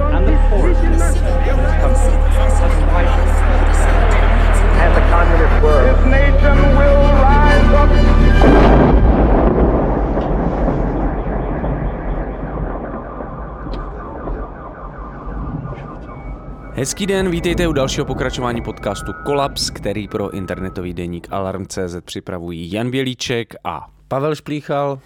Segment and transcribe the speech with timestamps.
[0.00, 3.32] and the poorest 10% of this country has widened.
[4.82, 5.84] And the communist word.
[5.86, 7.88] This nation will rise up.
[16.78, 22.90] Hezký den, vítejte u dalšího pokračování podcastu Kolaps, který pro internetový deník Alarm.cz připravují Jan
[22.90, 24.98] Bělíček a Pavel Šplíchal.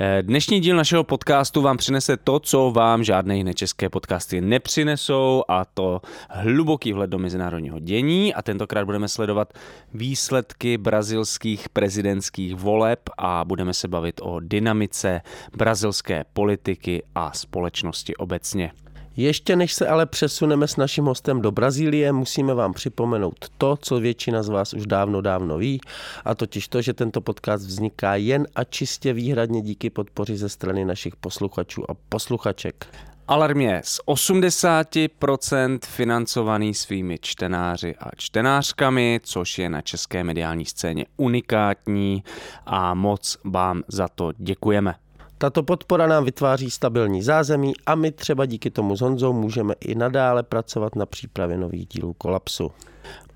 [0.00, 5.44] Eh, Dnešní díl našeho podcastu vám přinese to, co vám žádné jiné české podcasty nepřinesou,
[5.48, 8.34] a to hluboký vhled do mezinárodního dění.
[8.34, 9.52] A tentokrát budeme sledovat
[9.94, 15.20] výsledky brazilských prezidentských voleb a budeme se bavit o dynamice
[15.56, 18.72] brazilské politiky a společnosti obecně.
[19.20, 24.00] Ještě než se ale přesuneme s naším hostem do Brazílie, musíme vám připomenout to, co
[24.00, 25.80] většina z vás už dávno, dávno ví,
[26.24, 30.84] a totiž to, že tento podcast vzniká jen a čistě výhradně díky podpoři ze strany
[30.84, 32.86] našich posluchačů a posluchaček.
[33.28, 41.06] Alarm je z 80% financovaný svými čtenáři a čtenářkami, což je na české mediální scéně
[41.16, 42.24] unikátní
[42.66, 44.94] a moc vám za to děkujeme.
[45.40, 49.94] Tato podpora nám vytváří stabilní zázemí a my třeba díky tomu s Honzou můžeme i
[49.94, 52.72] nadále pracovat na přípravě nových dílů Kolapsu.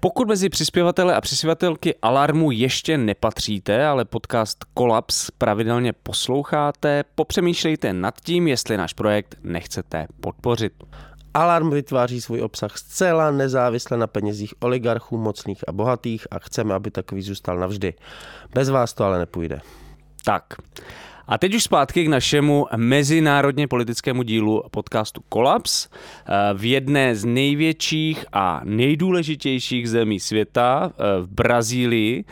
[0.00, 8.20] Pokud mezi přispěvatele a přispěvatelky Alarmu ještě nepatříte, ale podcast Kolaps pravidelně posloucháte, popřemýšlejte nad
[8.20, 10.72] tím, jestli náš projekt nechcete podpořit.
[11.34, 16.90] Alarm vytváří svůj obsah zcela nezávisle na penězích oligarchů, mocných a bohatých a chceme, aby
[16.90, 17.94] takový zůstal navždy.
[18.54, 19.60] Bez vás to ale nepůjde.
[20.24, 20.44] Tak.
[21.28, 25.88] A teď už zpátky k našemu mezinárodně politickému dílu podcastu Kolaps.
[26.54, 32.24] V jedné z největších a nejdůležitějších zemí světa, v Brazílii,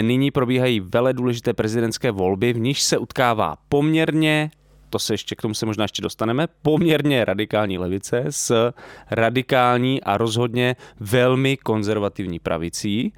[0.00, 4.50] nyní probíhají vele důležité prezidentské volby, v níž se utkává poměrně
[4.94, 8.72] to se ještě k tomu se možná ještě dostaneme, poměrně radikální levice s
[9.10, 13.12] radikální a rozhodně velmi konzervativní pravicí.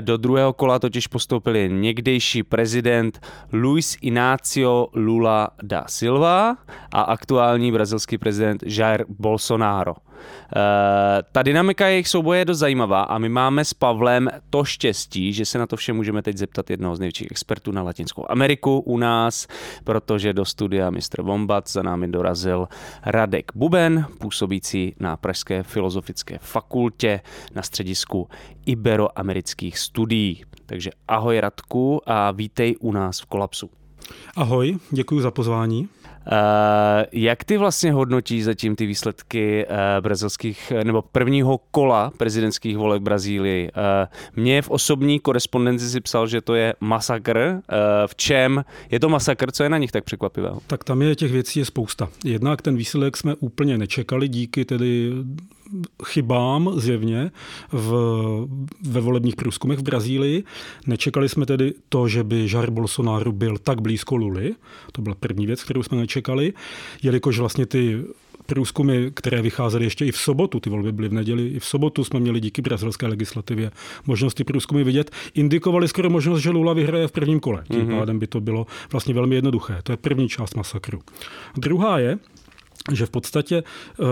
[0.00, 3.20] Do druhého kola totiž postoupili někdejší prezident
[3.52, 6.56] Luis Inácio Lula da Silva
[6.92, 9.94] a aktuální brazilský prezident Jair Bolsonaro.
[11.32, 15.44] Ta dynamika jejich souboje je dost zajímavá a my máme s Pavlem to štěstí, že
[15.44, 18.98] se na to vše můžeme teď zeptat jednoho z největších expertů na Latinskou Ameriku u
[18.98, 19.46] nás,
[19.84, 21.22] protože do studia Mr.
[21.22, 22.68] Wombat za námi dorazil
[23.06, 27.20] Radek Buben, působící na Pražské filozofické fakultě
[27.54, 28.28] na středisku
[28.66, 30.44] Iberoamerických studií.
[30.66, 33.70] Takže ahoj Radku a vítej u nás v Kolapsu.
[34.36, 35.88] Ahoj, děkuji za pozvání.
[36.26, 43.02] Uh, jak ty vlastně hodnotíš zatím ty výsledky uh, brazilských, nebo prvního kola prezidentských voleb
[43.02, 43.70] Brazílii?
[43.70, 47.60] Uh, mě v osobní korespondenci si psal, že to je masakr.
[48.06, 49.50] V čem je to masakr?
[49.50, 50.60] Co je na nich tak překvapivého?
[50.66, 52.08] Tak tam je těch věcí je spousta.
[52.24, 55.12] Jednak ten výsledek jsme úplně nečekali díky tedy
[56.04, 57.30] chybám zjevně
[57.72, 57.92] v,
[58.86, 60.44] ve volebních průzkumech v Brazílii.
[60.86, 64.54] Nečekali jsme tedy to, že by Jair Bolsonaro byl tak blízko Luli.
[64.92, 66.52] To byla první věc, kterou jsme nečekali,
[67.02, 68.04] jelikož vlastně ty
[68.46, 72.04] průzkumy, které vycházely ještě i v sobotu, ty volby byly v neděli, i v sobotu
[72.04, 73.70] jsme měli díky brazilské legislativě
[74.06, 77.64] možnost ty průzkumy vidět, indikovali skoro možnost, že Lula vyhraje v prvním kole.
[77.72, 77.98] Tím mm-hmm.
[77.98, 79.78] pádem by to bylo vlastně velmi jednoduché.
[79.82, 81.00] To je první část masakru.
[81.56, 82.18] Druhá je,
[82.92, 84.06] že v podstatě uh,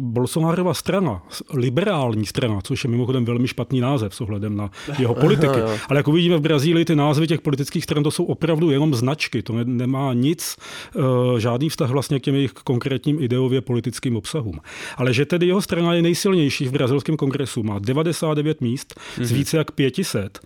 [0.00, 5.60] Bolsonárova strana, liberální strana, což je mimochodem velmi špatný název s ohledem na jeho politiky,
[5.88, 9.42] ale jako vidíme v Brazílii, ty názvy těch politických stran to jsou opravdu jenom značky,
[9.42, 10.56] to ne, nemá nic,
[10.94, 11.04] uh,
[11.38, 14.60] žádný vztah vlastně k těm jejich konkrétním ideově politickým obsahům.
[14.96, 19.24] Ale že tedy jeho strana je nejsilnější v brazilském kongresu, má 99 míst mm-hmm.
[19.24, 20.40] z více jak 500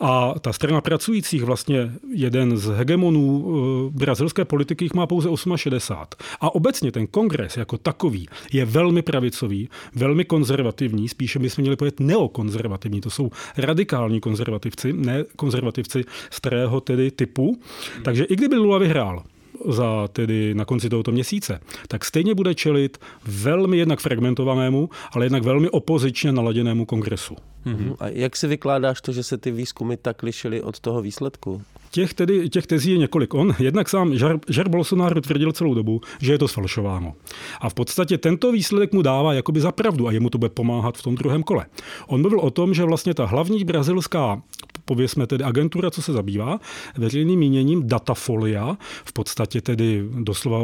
[0.00, 6.08] a ta strana pracujících vlastně jeden z hegemonů uh, brazilské politiky jich má pouze 68.
[6.40, 12.00] A obecně ten kongres jako takový je velmi pravicový, velmi konzervativní, spíše bychom měli pojet
[12.00, 13.00] neokonzervativní.
[13.00, 17.60] To jsou radikální konzervativci, ne konzervativci starého tedy typu.
[18.04, 19.22] Takže i kdyby Lula vyhrál,
[19.68, 25.42] za tedy na konci tohoto měsíce, tak stejně bude čelit velmi jednak fragmentovanému, ale jednak
[25.42, 27.36] velmi opozičně naladěnému kongresu.
[27.66, 27.96] Mm-hmm.
[28.00, 31.62] A jak si vykládáš to, že se ty výzkumy tak lišily od toho výsledku?
[31.90, 33.34] Těch, tedy, těch tezí je několik.
[33.34, 37.14] On jednak sám Jair, Jair Bolsonaro tvrdil celou dobu, že je to sfalšováno.
[37.60, 40.98] A v podstatě tento výsledek mu dává jakoby za pravdu a jemu to bude pomáhat
[40.98, 41.66] v tom druhém kole.
[42.06, 44.42] On mluvil o tom, že vlastně ta hlavní brazilská
[44.88, 46.60] pověsme tedy agentura, co se zabývá
[46.96, 50.60] veřejným míněním, datafolia, v podstatě tedy doslova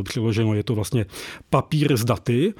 [0.00, 1.06] e, přiloženo je to vlastně
[1.50, 2.54] papír z daty,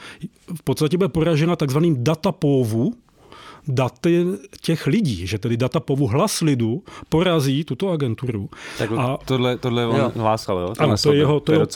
[0.54, 2.94] v podstatě bude poražena takzvaným datapovu,
[3.68, 4.24] daty
[4.60, 8.50] těch lidí, že tedy data povu hlas lidu porazí tuto agenturu.
[8.78, 10.12] Tak a tohle, tohle on jo.
[10.16, 10.74] hlásal, jo?
[10.78, 11.66] Ano, to je, jeho, to, je,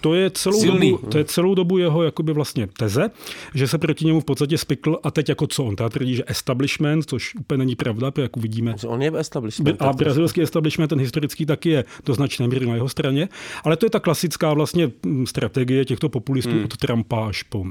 [0.00, 3.10] to, je celou dobu, to je celou dobu jeho jakoby vlastně teze,
[3.54, 6.24] že se proti němu v podstatě spikl a teď jako co on teda tvrdí, že
[6.26, 8.74] establishment, což úplně není pravda, jak uvidíme.
[8.86, 9.82] On je establishment.
[9.82, 13.28] A brazilský establishment, ten historický, taky je do značné míry na jeho straně,
[13.64, 14.90] ale to je ta klasická vlastně
[15.24, 16.64] strategie těchto populistů hmm.
[16.64, 17.64] od Trumpa až po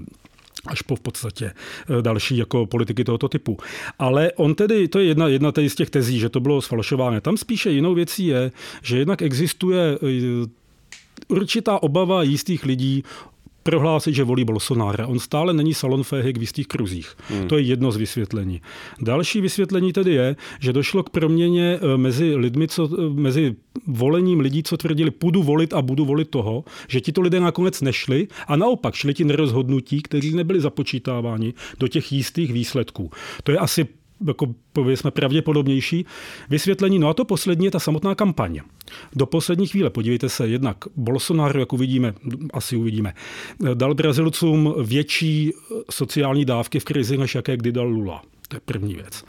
[0.67, 3.57] až po v podstatě eh, další jako politiky tohoto typu.
[3.99, 7.21] Ale on tedy, to je jedna, jedna z těch tezí, že to bylo sfalšováno.
[7.21, 8.51] Tam spíše jinou věcí je,
[8.81, 10.49] že jednak existuje eh,
[11.27, 13.03] určitá obava jistých lidí
[13.63, 15.07] prohlásit, že volí Bolsonára.
[15.07, 17.15] On stále není salonféhy v jistých kruzích.
[17.29, 17.47] Hmm.
[17.47, 18.61] To je jedno z vysvětlení.
[19.01, 23.55] Další vysvětlení tedy je, že došlo k proměně eh, mezi lidmi, co, eh, mezi
[23.87, 28.27] volením lidí, co tvrdili, půjdu volit a budu volit toho, že tito lidé nakonec nešli
[28.47, 33.11] a naopak šli ti nerozhodnutí, kteří nebyli započítáváni do těch jistých výsledků.
[33.43, 33.87] To je asi
[34.27, 36.05] jako pověsme pravděpodobnější
[36.49, 36.99] vysvětlení.
[36.99, 38.59] No a to poslední je ta samotná kampaň.
[39.15, 42.13] Do poslední chvíle, podívejte se, jednak Bolsonaro, jak uvidíme,
[42.53, 43.13] asi uvidíme,
[43.73, 45.51] dal Brazilcům větší
[45.91, 48.21] sociální dávky v krizi, než jaké kdy dal Lula.
[48.49, 49.23] To je první věc.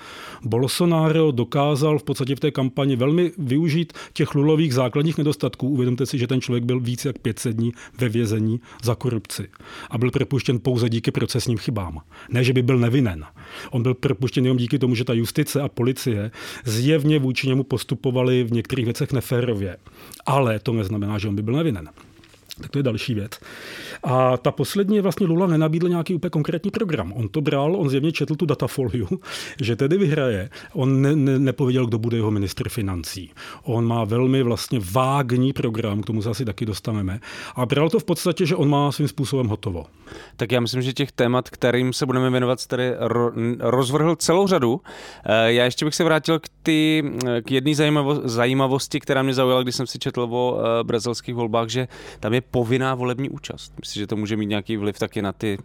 [0.44, 5.68] Bolsonaro dokázal v podstatě v té kampani velmi využít těch lulových základních nedostatků.
[5.68, 9.48] Uvědomte si, že ten člověk byl více jak 500 dní ve vězení za korupci
[9.90, 12.00] a byl propuštěn pouze díky procesním chybám.
[12.28, 13.24] Ne, že by byl nevinen.
[13.70, 16.30] On byl propuštěn jenom díky tomu, že ta justice a policie
[16.64, 19.76] zjevně vůči němu postupovali v některých věcech neférově.
[20.26, 21.88] Ale to neznamená, že on by byl nevinen.
[22.60, 23.32] Tak to je další věc.
[24.02, 27.12] A ta poslední je vlastně Lula nenabídl nějaký úplně konkrétní program.
[27.12, 29.08] On to bral, on zjevně četl tu datafoliu,
[29.60, 30.50] že tedy vyhraje.
[30.72, 33.30] On ne, ne, nepověděl, kdo bude jeho ministr financí.
[33.62, 37.20] On má velmi vlastně vágní program, k tomu se asi taky dostaneme.
[37.54, 39.86] A bral to v podstatě, že on má svým způsobem hotovo.
[40.36, 44.80] Tak já myslím, že těch témat, kterým se budeme věnovat, tady ro, rozvrhl celou řadu.
[45.24, 47.04] Eh, já ještě bych se vrátil k, ty,
[47.44, 47.72] k jedné
[48.24, 51.88] zajímavosti, která mě zaujala, když jsem si četl o eh, brazilských volbách, že
[52.20, 53.72] tam je povinná volební účast.
[53.80, 55.58] Myslím, že to může mít nějaký vliv taky na ty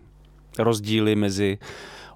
[0.60, 1.58] rozdíly mezi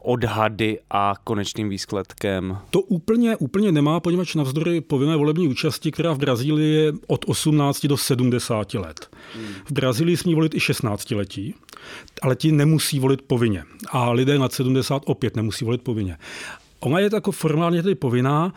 [0.02, 2.58] odhady a konečným výsledkem?
[2.70, 7.86] To úplně, úplně nemá, poněvadž navzdory povinné volební účasti, která v Brazílii je od 18
[7.86, 9.10] do 70 let.
[9.66, 11.56] V Brazílii smí volit i 16 letí,
[12.22, 13.64] ale ti nemusí volit povinně.
[13.92, 16.18] A lidé nad 70 opět nemusí volit povinně.
[16.80, 18.54] Ona je jako formálně tedy povinná,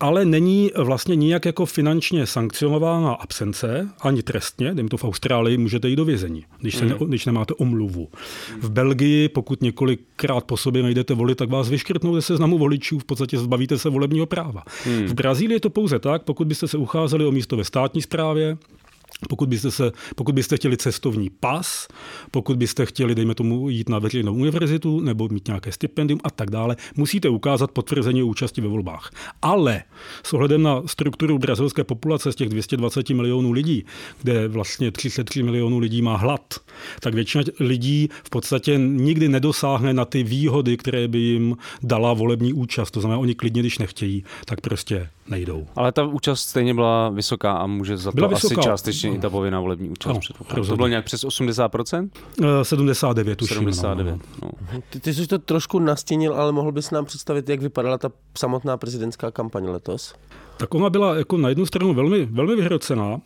[0.00, 5.88] ale není vlastně nijak jako finančně sankcionována absence, ani trestně, dejme to v Austrálii, můžete
[5.88, 7.08] jít do vězení, když, se ne, mhm.
[7.08, 8.08] když nemáte omluvu.
[8.60, 13.04] V Belgii, pokud několikrát po sobě nejdete volit, tak vás vyškrtnou ze seznamu voličů, v
[13.04, 14.62] podstatě zbavíte se volebního práva.
[14.84, 15.06] Hmm.
[15.06, 18.56] V Brazílii je to pouze tak, pokud byste se ucházeli o místo ve státní správě,
[19.28, 21.88] pokud byste, se, pokud byste chtěli cestovní pas,
[22.30, 26.50] pokud byste chtěli, dejme tomu, jít na veřejnou univerzitu nebo mít nějaké stipendium a tak
[26.50, 29.10] dále, musíte ukázat potvrzení o účasti ve volbách.
[29.42, 29.82] Ale
[30.22, 33.84] s ohledem na strukturu brazilské populace z těch 220 milionů lidí,
[34.22, 36.54] kde vlastně 33 milionů lidí má hlad,
[37.00, 42.52] tak většina lidí v podstatě nikdy nedosáhne na ty výhody, které by jim dala volební
[42.52, 42.90] účast.
[42.90, 45.66] To znamená, oni klidně, když nechtějí, tak prostě nejdou.
[45.76, 48.60] Ale ta účast stejně byla vysoká a může za to byla vysoká.
[48.60, 50.20] asi částečně i ta povinná volební účast.
[50.56, 52.10] No, to bylo nějak přes 80%?
[52.62, 53.48] 79 už.
[53.48, 54.20] 79.
[54.42, 54.50] No.
[54.90, 58.76] Ty, ty jsi to trošku nastínil, ale mohl bys nám představit, jak vypadala ta samotná
[58.76, 60.14] prezidentská kampaň letos?
[60.56, 63.20] Tak ona byla jako na jednu stranu velmi, velmi vyhrocená,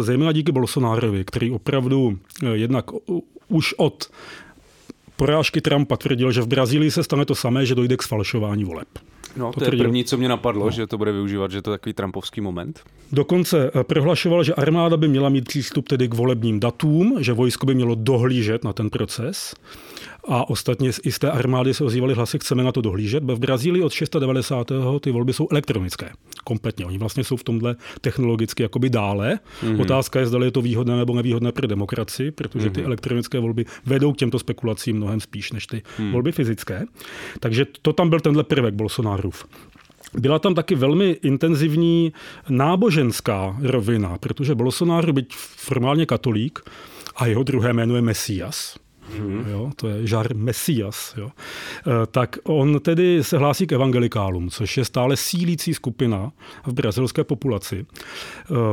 [0.00, 2.84] zejména díky Bolsonárovi, který opravdu eh, jednak
[3.48, 4.10] už od
[5.16, 8.88] porážky Trumpa tvrdil, že v Brazílii se stane to samé, že dojde k sfalšování voleb.
[9.36, 10.70] No, to, to je první, co mě napadlo, no.
[10.70, 12.80] že to bude využívat, že to je takový Trumpovský moment.
[13.12, 17.66] Dokonce eh, prohlašoval, že armáda by měla mít přístup tedy k volebním datům, že vojsko
[17.66, 19.54] by mělo dohlížet na ten proces.
[20.28, 23.24] A ostatně i z té armády se ozývaly hlasy, chceme na to dohlížet.
[23.24, 24.72] V Brazílii od 690.
[25.00, 26.10] ty volby jsou elektronické.
[26.44, 26.86] Kompletně.
[26.86, 29.38] Oni vlastně jsou v tomhle technologicky jakoby dále.
[29.62, 29.80] Mm-hmm.
[29.80, 32.86] Otázka je, zda je to výhodné nebo nevýhodné pro demokracii, protože ty mm-hmm.
[32.86, 36.12] elektronické volby vedou k těmto spekulacím mnohem spíš než ty mm.
[36.12, 36.84] volby fyzické.
[37.40, 39.44] Takže to tam byl tenhle prvek Bolsonárův.
[40.14, 42.12] byla tam taky velmi intenzivní
[42.48, 46.60] náboženská rovina, protože Bolsonaro, byť formálně katolík,
[47.16, 48.76] a jeho druhé jméno je Mesias,
[49.18, 49.44] hmm.
[49.50, 51.30] jo, to je žár Mesias, jo,
[51.86, 56.32] e, tak on tedy se hlásí k evangelikálům, což je stále sílící skupina
[56.66, 57.86] v brazilské populaci.
[57.86, 57.86] E,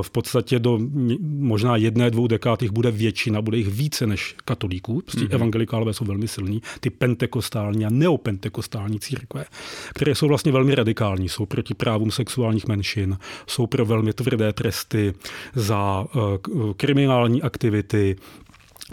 [0.01, 0.79] v podstatě do
[1.21, 5.01] možná jedné, dvou dekád jich bude většina, bude jich více než katolíků.
[5.01, 5.31] Prostě hmm.
[5.31, 9.45] evangelikálové jsou velmi silní, ty pentekostální a neopentekostální církve,
[9.93, 13.17] které jsou vlastně velmi radikální, jsou proti právům sexuálních menšin,
[13.47, 15.13] jsou pro velmi tvrdé tresty
[15.55, 18.15] za uh, kriminální aktivity,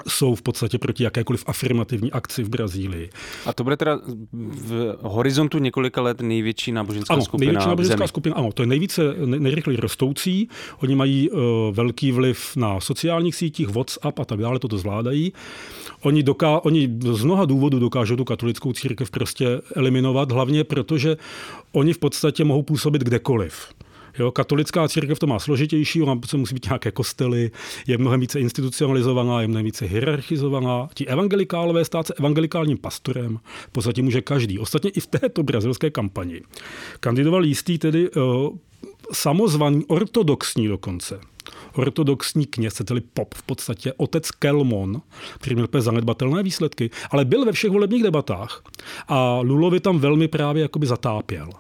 [0.09, 3.11] jsou v podstatě proti jakékoliv afirmativní akci v Brazílii.
[3.47, 4.01] A to bude teda
[4.33, 8.09] v horizontu několika let největší náboženská ano, skupina největší náboženská zemi.
[8.09, 10.49] skupina, ano, to je nejvíce, nejrychleji rostoucí.
[10.83, 11.41] Oni mají uh,
[11.73, 15.33] velký vliv na sociálních sítích, WhatsApp a tak dále, toto zvládají.
[16.03, 21.17] Oni, doká, oni z mnoha důvodů dokážou tu katolickou církev prostě eliminovat, hlavně protože
[21.73, 23.69] oni v podstatě mohou působit kdekoliv.
[24.19, 27.51] Jo, katolická církev to má složitější, ona se musí být nějaké kostely,
[27.87, 30.89] je mnohem více institucionalizovaná, je mnohem více hierarchizovaná.
[30.95, 34.59] Ti evangelikálové stát se evangelikálním pastorem v podstatě může každý.
[34.59, 36.41] Ostatně i v této brazilské kampani
[37.01, 38.23] kandidoval jistý tedy uh,
[39.13, 41.21] samozvaný ortodoxní dokonce
[41.79, 45.03] ortodoxní kněz, chcete pop, v podstatě otec Kelmon,
[45.39, 48.63] který měl zanedbatelné výsledky, ale byl ve všech volebních debatách
[49.09, 51.51] a Lulovi tam velmi právě jakoby zatápěl.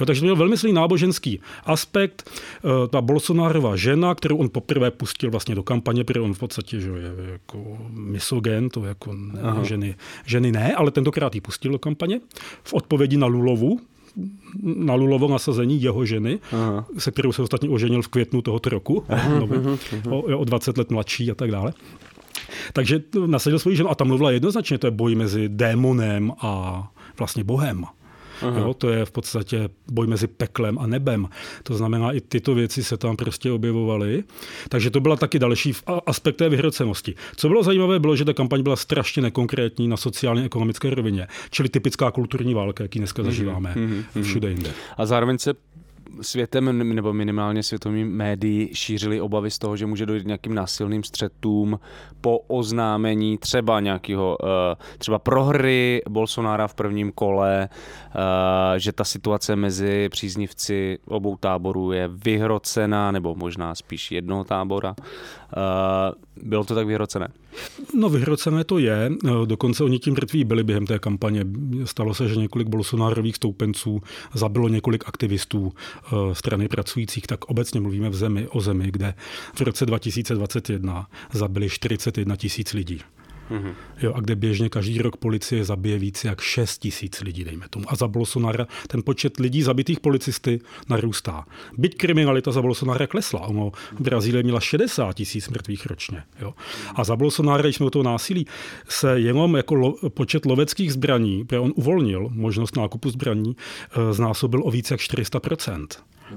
[0.00, 2.30] Jo, takže to měl velmi silný náboženský aspekt.
[2.30, 6.80] Eh, ta Bolsonarova žena, kterou on poprvé pustil vlastně do kampaně, protože on v podstatě
[6.80, 9.94] že je jako misogen, to jako ne, ženy,
[10.26, 12.20] ženy ne, ale tentokrát ji pustil do kampaně.
[12.64, 13.80] V odpovědi na Lulovu,
[14.62, 16.86] na Lulovo nasazení jeho ženy, Aha.
[16.98, 19.04] se kterou se ostatně oženil v květnu tohoto roku,
[19.38, 19.48] no,
[20.16, 21.72] o, o 20 let mladší a tak dále.
[22.72, 26.82] Takže nasadil svoji ženu a tam mluvila jednoznačně, to je boj mezi démonem a
[27.18, 27.84] vlastně bohem.
[28.42, 31.28] Jo, to je v podstatě boj mezi peklem a nebem.
[31.62, 34.24] To znamená, i tyto věci se tam prostě objevovaly.
[34.68, 35.72] Takže to byla taky další
[36.06, 37.14] aspekt té vyhrocenosti.
[37.36, 41.68] Co bylo zajímavé, bylo, že ta kampaň byla strašně nekonkrétní na sociálně ekonomické rovině, čili
[41.68, 44.22] typická kulturní válka, jaký dneska mhm, zažíváme mm-hmm.
[44.22, 44.72] všude jinde.
[44.96, 45.54] A zároveň se
[46.20, 51.80] světem nebo minimálně světovými médií šířili obavy z toho, že může dojít nějakým násilným střetům
[52.20, 59.56] po oznámení třeba nějakého eh, třeba prohry Bolsonára v prvním kole, eh, že ta situace
[59.56, 64.94] mezi příznivci obou táborů je vyhrocená, nebo možná spíš jednoho tábora.
[64.98, 67.28] Eh, bylo to tak vyhrocené?
[67.94, 69.10] No vyhrocené to je.
[69.44, 71.44] Dokonce oni tím mrtví byli během té kampaně.
[71.84, 74.02] Stalo se, že několik Bolsonárových stoupenců
[74.34, 75.72] zabilo několik aktivistů
[76.32, 79.14] strany pracujících, tak obecně mluvíme v zemi o zemi, kde
[79.54, 83.00] v roce 2021 zabili 41 tisíc lidí.
[83.50, 83.74] Mm-hmm.
[84.02, 87.84] Jo, a kde běžně každý rok policie zabije více jak 6 tisíc lidí, dejme tomu.
[87.88, 91.46] A za Bolsonara ten počet lidí zabitých policisty narůstá.
[91.78, 93.40] Byť kriminalita za Bolsonara klesla.
[93.40, 96.22] Ono v Brazílii měla 60 tisíc mrtvých ročně.
[96.40, 96.54] Jo.
[96.94, 98.46] A za Bolsonara, když jsme o toho násilí,
[98.88, 103.56] se jenom jako lo, počet loveckých zbraní, protože on uvolnil možnost nákupu zbraní,
[103.90, 105.40] eh, znásobil o více jak 400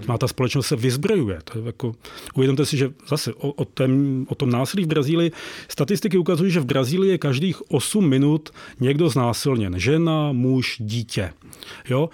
[0.08, 1.39] má ta společnost se vyzbrojuje.
[1.43, 1.96] To je jako,
[2.34, 5.31] uvědomte si, že zase o, o, tém, o tom násilí v Brazílii,
[5.67, 9.79] statistiky ukazují, že v Brazílii je každých 8 minut někdo znásilněn.
[9.79, 11.34] Žena, muž, dítě.
[11.89, 12.10] Jo?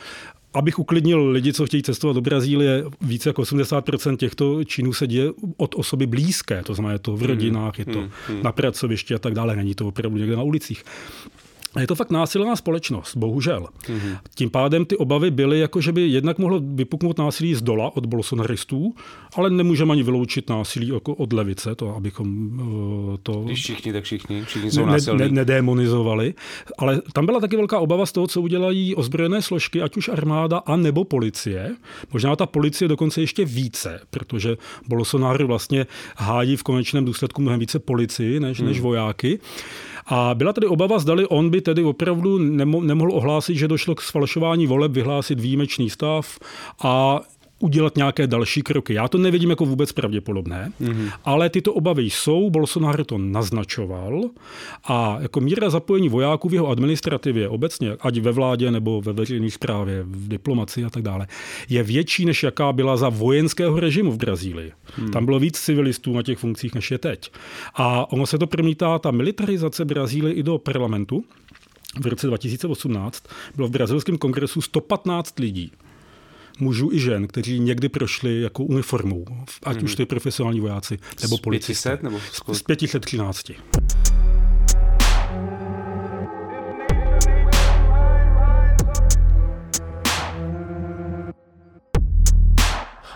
[0.53, 5.32] Abych uklidnil lidi, co chtějí cestovat do Brazílie, více jak 80% těchto činů se děje
[5.58, 7.27] od osoby blízké, to znamená, je to v hmm.
[7.27, 8.44] rodinách, je to hmm, hmm.
[8.44, 10.84] na pracovišti a tak dále, není to opravdu někde na ulicích.
[11.75, 13.67] A je to fakt násilná společnost, bohužel.
[13.82, 14.17] Mm-hmm.
[14.36, 18.05] Tím pádem ty obavy byly, jako že by jednak mohlo vypuknout násilí z dola od
[18.05, 18.96] bolsonaristů,
[19.36, 23.41] ale nemůžeme ani vyloučit násilí jako od levice, to abychom uh, to...
[23.46, 26.34] Když všichni, tak všichni, všichni jsou ne, ne, nedémonizovali.
[26.77, 30.58] Ale tam byla taky velká obava z toho, co udělají ozbrojené složky, ať už armáda
[30.58, 31.75] a nebo policie.
[32.13, 37.79] Možná ta policie dokonce ještě více, protože Bolsonaro vlastně hájí v konečném důsledku mnohem více
[37.79, 38.65] policii než, mm.
[38.67, 39.39] než vojáky.
[40.08, 42.38] A byla tedy obava, zdali on by tedy opravdu
[42.82, 46.40] nemohl ohlásit, že došlo k sfalšování voleb, vyhlásit výjimečný stav.
[46.84, 47.22] A
[47.60, 48.94] udělat nějaké další kroky.
[48.94, 51.12] Já to nevidím jako vůbec pravděpodobné, mm-hmm.
[51.26, 54.22] ale tyto obavy jsou, Bolsonaro to naznačoval
[54.84, 59.52] a jako míra zapojení vojáků v jeho administrativě obecně, ať ve vládě nebo ve veřejné
[59.52, 61.28] správě, v diplomaci a tak dále,
[61.70, 64.72] je větší, než jaká byla za vojenského režimu v Brazílii.
[64.98, 65.12] Mm.
[65.12, 67.32] Tam bylo víc civilistů na těch funkcích, než je teď.
[67.76, 71.24] A ono se to promítá, ta militarizace Brazílie i do parlamentu,
[72.00, 73.24] v roce 2018
[73.56, 75.72] bylo v brazilském kongresu 115 lidí
[76.60, 79.26] mužů i žen, kteří někdy prošli jako uniformou,
[79.64, 79.84] ať mm-hmm.
[79.84, 81.90] už ty profesionální vojáci nebo policisté.
[81.90, 82.20] Z 500 nebo
[82.54, 83.52] z 513.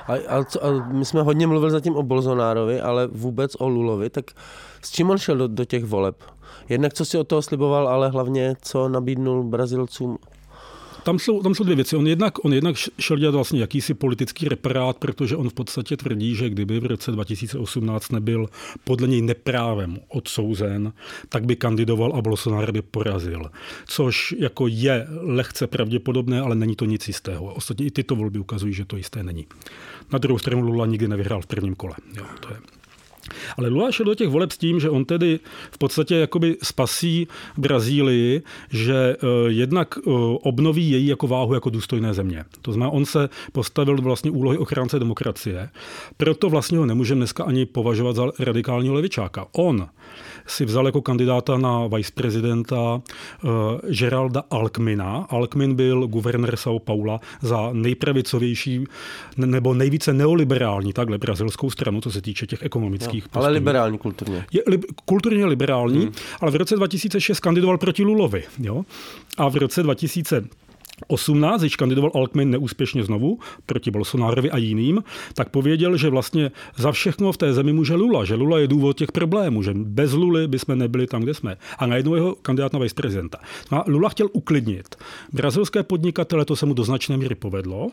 [0.09, 4.09] A, a, co, a my jsme hodně mluvili zatím o Bolsonárovi, ale vůbec o Lulovi,
[4.09, 4.31] tak
[4.83, 6.23] s čím on šel do, do těch voleb?
[6.69, 10.17] Jednak co si od toho sliboval, ale hlavně co nabídnul Brazilcům
[11.03, 11.95] tam jsou, tam jsou dvě věci.
[11.95, 16.35] On jednak, on jednak šel dělat vlastně jakýsi politický reparát, protože on v podstatě tvrdí,
[16.35, 18.49] že kdyby v roce 2018 nebyl
[18.83, 20.93] podle něj neprávem odsouzen,
[21.29, 23.51] tak by kandidoval a Bolsonaro by porazil.
[23.85, 27.53] Což jako je lehce pravděpodobné, ale není to nic jistého.
[27.53, 29.47] Ostatně i tyto volby ukazují, že to jisté není.
[30.13, 31.95] Na druhou stranu Lula nikdy nevyhrál v prvním kole.
[32.17, 32.78] Jo, to je
[33.57, 35.39] ale Lula šel do těch voleb s tím, že on tedy
[35.71, 42.13] v podstatě jakoby spasí Brazílii, že eh, jednak eh, obnoví její jako váhu jako důstojné
[42.13, 42.45] země.
[42.61, 45.69] To znamená, on se postavil do vlastně úlohy ochránce demokracie.
[46.17, 49.45] Proto vlastně ho nemůžeme dneska ani považovat za radikálního levičáka.
[49.51, 49.87] On
[50.47, 53.49] si vzal jako kandidáta na viceprezidenta uh,
[53.99, 55.27] Geralda Alkmina.
[55.29, 58.83] Alkmin byl guvernér São Paula za nejpravicovější
[59.37, 64.45] nebo nejvíce neoliberální takhle brazilskou stranu, co se týče těch ekonomických no, Ale liberální kulturně.
[64.51, 66.13] Je li, kulturně liberální, hmm.
[66.41, 68.43] ale v roce 2006 kandidoval proti Lulovi.
[68.59, 68.83] Jo?
[69.37, 70.43] A v roce 2000
[71.07, 75.03] 18, když kandidoval Alckmin neúspěšně znovu proti Bolsonárovi a jiným,
[75.33, 78.97] tak pověděl, že vlastně za všechno v té zemi může Lula, že Lula je důvod
[78.97, 81.57] těch problémů, že bez Luly bychom nebyli tam, kde jsme.
[81.77, 83.37] A najednou jeho kandidát na viceprezidenta.
[83.71, 84.95] No Lula chtěl uklidnit.
[85.33, 87.89] Brazilské podnikatele to se mu do značné míry povedlo.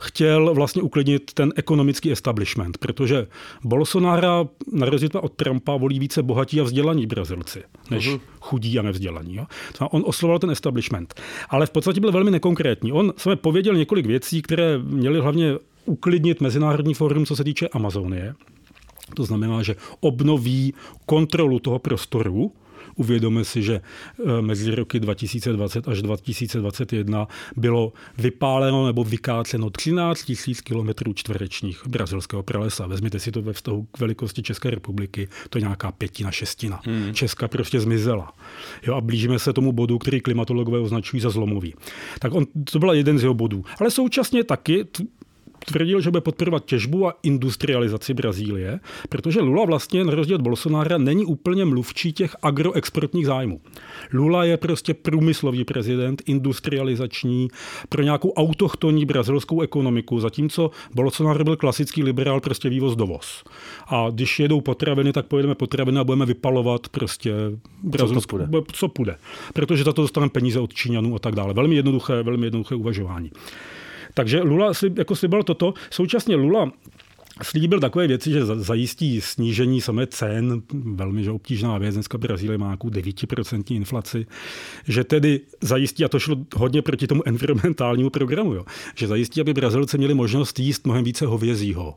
[0.00, 3.26] Chtěl vlastně uklidnit ten ekonomický establishment, protože
[3.64, 8.20] Bolsonaro na rozdíl od Trumpa volí více bohatí a vzdělaní Brazilci, než uh-huh.
[8.40, 9.36] chudí a nevzdělaní.
[9.36, 9.46] Jo?
[9.90, 11.14] On oslovoval ten establishment.
[11.48, 12.92] Ale v podstatě byl velmi velmi nekonkrétní.
[12.92, 15.54] On jsme pověděl několik věcí, které měly hlavně
[15.84, 18.34] uklidnit Mezinárodní fórum, co se týče Amazonie.
[19.14, 20.74] To znamená, že obnoví
[21.06, 22.52] kontrolu toho prostoru,
[22.96, 30.60] Uvědomíme si, že eh, mezi roky 2020 až 2021 bylo vypáleno nebo vykáceno 13 tisíc
[30.60, 32.86] kilometrů čtverečních brazilského pralesa.
[32.86, 36.80] Vezměte si to ve vztahu k velikosti České republiky, to je nějaká pětina, šestina.
[36.84, 37.14] Hmm.
[37.14, 38.32] Česka prostě zmizela.
[38.86, 41.74] Jo, a blížíme se tomu bodu, který klimatologové označují za zlomový.
[42.18, 43.64] Tak on, to byl jeden z jeho bodů.
[43.80, 44.84] Ale současně taky
[45.64, 50.98] tvrdil, že bude podporovat těžbu a industrializaci Brazílie, protože Lula vlastně na rozdíl od Bolsonára
[50.98, 53.60] není úplně mluvčí těch agroexportních zájmů.
[54.12, 57.48] Lula je prostě průmyslový prezident, industrializační,
[57.88, 63.44] pro nějakou autochtonní brazilskou ekonomiku, zatímco Bolsonaro byl klasický liberál, prostě vývoz dovoz.
[63.86, 67.32] A když jedou potraviny, tak pojedeme potraviny a budeme vypalovat prostě
[67.82, 69.16] brazilskou, co, co půjde.
[69.54, 71.54] Protože za to dostaneme peníze od Číňanů a tak dále.
[71.54, 73.30] Velmi jednoduché, velmi jednoduché uvažování.
[74.16, 75.74] Takže Lula si, jako sliboval toto.
[75.90, 76.72] Současně Lula
[77.42, 82.66] slíbil takové věci, že zajistí snížení samé cen, velmi že obtížná věc, dneska Brazílie má
[82.66, 84.26] nějakou 9% inflaci,
[84.88, 89.54] že tedy zajistí, a to šlo hodně proti tomu environmentálnímu programu, jo, že zajistí, aby
[89.54, 91.94] Brazilci měli možnost jíst mnohem více hovězího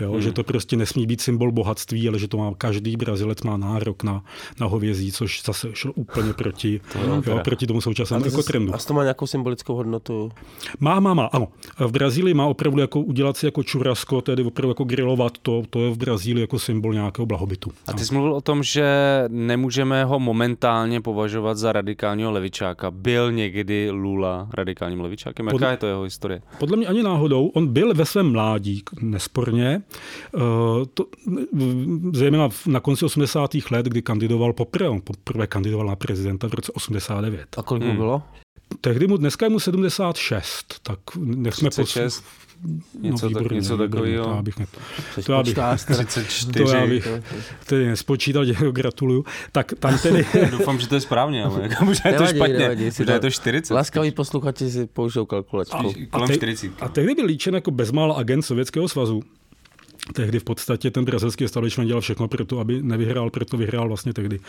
[0.00, 0.12] Jo?
[0.12, 0.20] Hmm.
[0.20, 4.02] Že to prostě nesmí být symbol bohatství, ale že to má každý Brazilec má nárok
[4.02, 4.24] na,
[4.60, 6.80] na hovězí, což zase šlo úplně proti,
[7.24, 8.74] to jo, proti tomu současnému ekotrendu.
[8.74, 10.32] A to má nějakou symbolickou hodnotu?
[10.80, 11.48] Má, má, má, ano.
[11.78, 15.84] V Brazílii má opravdu jako udělat si jako čurasko, tedy opravdu jako grilovat to, to
[15.84, 17.70] je v Brazílii jako symbol nějakého blahobytu.
[17.86, 18.84] A ty jsi mluvil o tom, že
[19.28, 22.90] nemůžeme ho momentálně považovat za radikálního levičáka.
[22.90, 25.46] Byl někdy Lula radikálním levičákem?
[25.46, 26.42] Jaká Pod, je to jeho historie?
[26.58, 27.46] Podle mě ani náhodou.
[27.46, 29.81] On byl ve svém mládí, nesporně,
[30.34, 30.40] Eh,
[30.94, 31.06] to,
[32.12, 33.50] zejména na konci 80.
[33.70, 37.58] let, kdy kandidoval poprvé, on poprvé kandidoval na prezidenta v roce 89.
[37.58, 37.96] A kolik mu hmm.
[37.96, 38.22] bylo?
[38.80, 42.24] Tehdy mu, dneska je mu 76, tak nechme 36.
[43.00, 44.24] Něco, no, výborně, tak, něco takového.
[44.24, 44.66] To já bych, ne,
[45.26, 46.52] to já bych, 34.
[46.52, 47.08] To já bych
[47.66, 49.24] tedy nespočítal, děkuji, gratuluju.
[49.52, 50.26] Tak tam tedy...
[50.50, 52.58] Doufám, že to je správně, ale jako možná je to špatně.
[52.58, 53.74] Nevadí, možná je to 40.
[53.74, 55.76] Laskaví posluchači si použijou kalkulačku.
[56.12, 56.34] A, a, te,
[56.80, 59.22] a tehdy byl líčen jako bezmála agent Sovětského svazu.
[60.14, 64.12] Tehdy v podstatě ten brazilský establishment dělal všechno pro to, aby nevyhrál, proto vyhrál vlastně
[64.12, 64.40] tehdy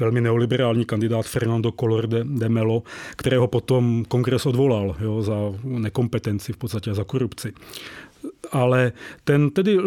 [0.00, 2.82] velmi neoliberální kandidát Fernando Collor de, de Melo,
[3.16, 7.52] kterého potom kongres odvolal jo, za nekompetenci v podstatě za korupci
[8.52, 8.92] ale
[9.24, 9.82] ten tedy eh,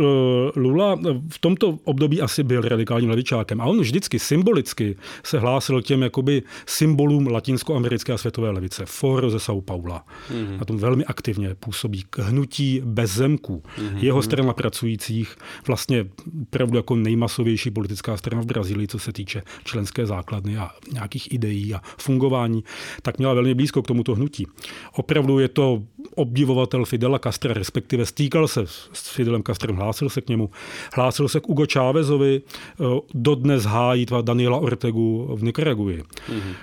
[0.55, 0.99] Lula
[1.29, 6.01] v tomto období asi byl radikálním levičákem a on vždycky symbolicky se hlásil k těm
[6.01, 8.85] jakoby symbolům latinskoamerické a světové levice.
[8.85, 10.05] Foro ze São Paula.
[10.31, 10.57] Mm-hmm.
[10.59, 13.63] Na tom velmi aktivně působí k hnutí bez zemků.
[13.63, 13.97] Mm-hmm.
[13.97, 15.35] Jeho strana pracujících
[15.67, 16.05] vlastně
[16.41, 21.73] opravdu jako nejmasovější politická strana v Brazílii, co se týče členské základny a nějakých ideí
[21.73, 22.63] a fungování,
[23.01, 24.47] tak měla velmi blízko k tomuto hnutí.
[24.93, 25.83] Opravdu je to
[26.15, 28.61] obdivovatel Fidela Castra, respektive stýkal se
[28.93, 30.49] s Fidelem Castrem, hlásil se k němu,
[30.93, 36.03] hlásil se k Hugo Chávezovi, eh, dodnes hájí Daniela Ortegu v Nikaragui.
[36.29, 36.53] Mm-hmm.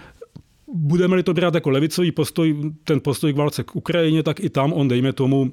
[0.68, 4.72] Budeme-li to brát jako levicový postoj, ten postoj k válce k Ukrajině, tak i tam
[4.72, 5.50] on, dejme tomu,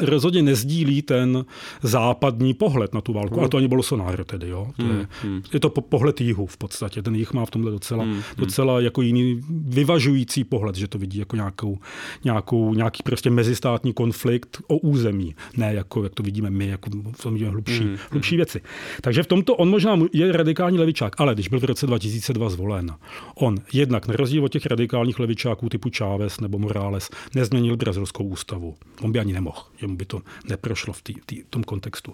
[0.00, 1.44] rozhodně nezdílí ten
[1.82, 3.40] západní pohled na tu válku.
[3.40, 4.48] A to ani Bolsonaro tedy.
[4.48, 4.70] Jo?
[4.76, 5.06] To je,
[5.52, 7.02] je to pohled jihu v podstatě.
[7.02, 8.06] Ten jich má v tomhle docela,
[8.36, 11.78] docela jako jiný vyvažující pohled, že to vidí jako nějakou,
[12.24, 15.34] nějakou, nějaký prostě mezistátní konflikt o území.
[15.56, 18.60] Ne jako, jak to vidíme my, jako v tom vidíme hlubší, hlubší věci.
[19.00, 22.94] Takže v tomto on možná je radikální levičák, ale když byl v roce 2002 zvolen,
[23.34, 28.74] on jednak na rozdíl od těch radikálních levičáků typu Chávez nebo Morales nezměnil brazilskou ústavu.
[29.02, 32.12] On by ani nemohl jemu by to neprošlo v, tý, tý, tom kontextu.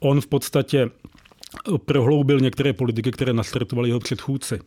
[0.00, 0.90] On v podstatě
[1.84, 4.58] prohloubil některé politiky, které nastartovali jeho předchůdci.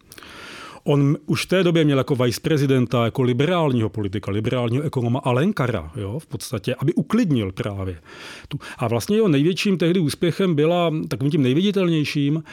[0.87, 6.19] On už v té době měl jako viceprezidenta, jako liberálního politika, liberálního ekonoma Alenkara, jo,
[6.19, 8.01] v podstatě, aby uklidnil právě.
[8.47, 8.59] Tu.
[8.77, 12.43] A vlastně jeho největším tehdy úspěchem byla, takovým tím nejviditelnějším,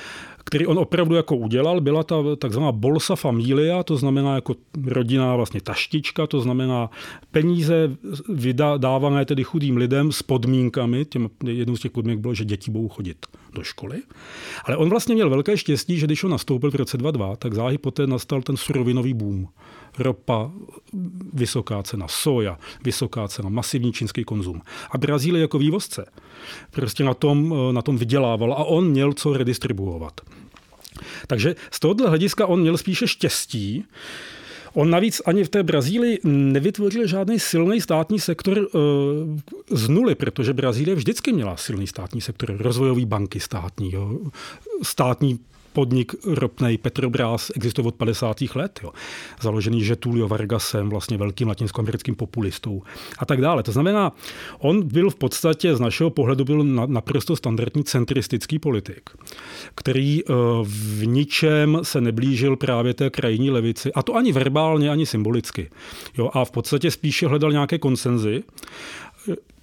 [0.52, 5.60] který on opravdu jako udělal, byla ta takzvaná bolsa familia, to znamená jako rodinná vlastně
[5.60, 6.90] taštička, to znamená
[7.30, 7.96] peníze
[8.28, 12.88] vydávané tedy chudým lidem s podmínkami, těm, jednou z těch podmínek bylo, že děti budou
[12.88, 14.02] chodit do školy.
[14.64, 17.78] Ale on vlastně měl velké štěstí, že když on nastoupil v roce 2002, tak záhy
[17.78, 19.48] poté nastal ten surovinový boom
[19.98, 20.50] ropa,
[21.32, 24.62] vysoká cena, soja, vysoká cena, masivní čínský konzum.
[24.90, 26.06] A Brazílie jako vývozce
[26.70, 30.20] prostě na tom, na tom vydělával a on měl co redistribuovat.
[31.26, 33.84] Takže z tohohle hlediska on měl spíše štěstí,
[34.74, 38.68] On navíc ani v té Brazílii nevytvořil žádný silný státní sektor uh,
[39.70, 44.18] z nuly, protože Brazílie vždycky měla silný státní sektor, rozvojový banky státní, jo,
[44.82, 45.38] státní
[45.72, 48.36] podnik ropnej Petrobras existuje od 50.
[48.54, 48.92] let, jo.
[49.40, 52.82] založený Getulio Vargasem, vlastně velkým latinskoamerickým populistou
[53.18, 53.62] a tak dále.
[53.62, 54.12] To znamená,
[54.58, 59.10] on byl v podstatě z našeho pohledu byl naprosto standardní centristický politik,
[59.74, 60.32] který eh,
[60.62, 65.70] v ničem se neblížil právě té krajní levici, a to ani verbálně, ani symbolicky.
[66.18, 68.42] Jo, a v podstatě spíše hledal nějaké konsenzy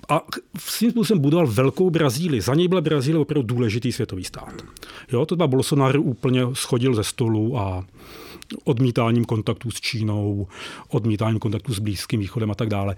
[0.10, 0.22] a
[0.60, 2.42] svým způsobem budoval velkou Brazílii.
[2.42, 4.54] Za něj byla Brazílie opravdu důležitý světový stát.
[5.12, 7.86] Jo, to byla Bolsonaro úplně schodil ze stolu a
[8.64, 10.48] odmítáním kontaktů s Čínou,
[10.90, 12.96] odmítáním kontaktů s Blízkým východem a tak dále.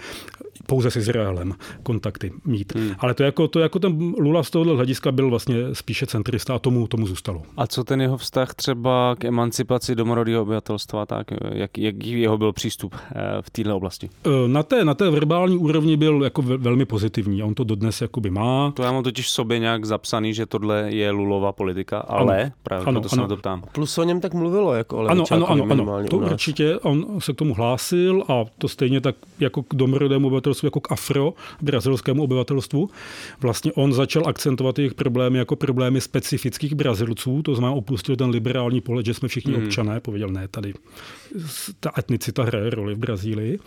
[0.71, 1.53] Pouze s Izraelem
[1.83, 2.75] kontakty mít.
[2.75, 2.91] Hmm.
[2.99, 6.59] Ale to jako, to jako ten Lula z tohohle hlediska byl vlastně spíše centrista a
[6.59, 7.41] tomu, tomu zůstalo.
[7.57, 12.53] A co ten jeho vztah třeba k emancipaci domorodého obyvatelstva, tak jak, jaký jeho byl
[12.53, 14.09] přístup eh, v této oblasti?
[14.25, 18.01] Eh, na té, na té verbální úrovni byl jako velmi pozitivní a on to dodnes
[18.01, 18.71] jakoby má.
[18.71, 22.51] To já mám totiž v sobě nějak zapsaný, že tohle je Lulova politika, ale ano,
[22.63, 23.15] právě ano, proto ano.
[23.15, 23.63] se na to ptám.
[23.71, 27.33] Plus o něm tak mluvilo jako o ano, ano, ano, ano, to určitě, on se
[27.33, 32.23] k tomu hlásil a to stejně tak jako k domorodému obyvatelstvu, jako k afro, brazilskému
[32.23, 32.89] obyvatelstvu.
[33.41, 38.81] Vlastně on začal akcentovat jejich problémy jako problémy specifických Brazilců, to znamená opustil ten liberální
[38.81, 39.63] pohled, že jsme všichni hmm.
[39.63, 40.73] občané, pověděl ne, tady
[41.79, 43.59] ta etnicita hraje roli v Brazílii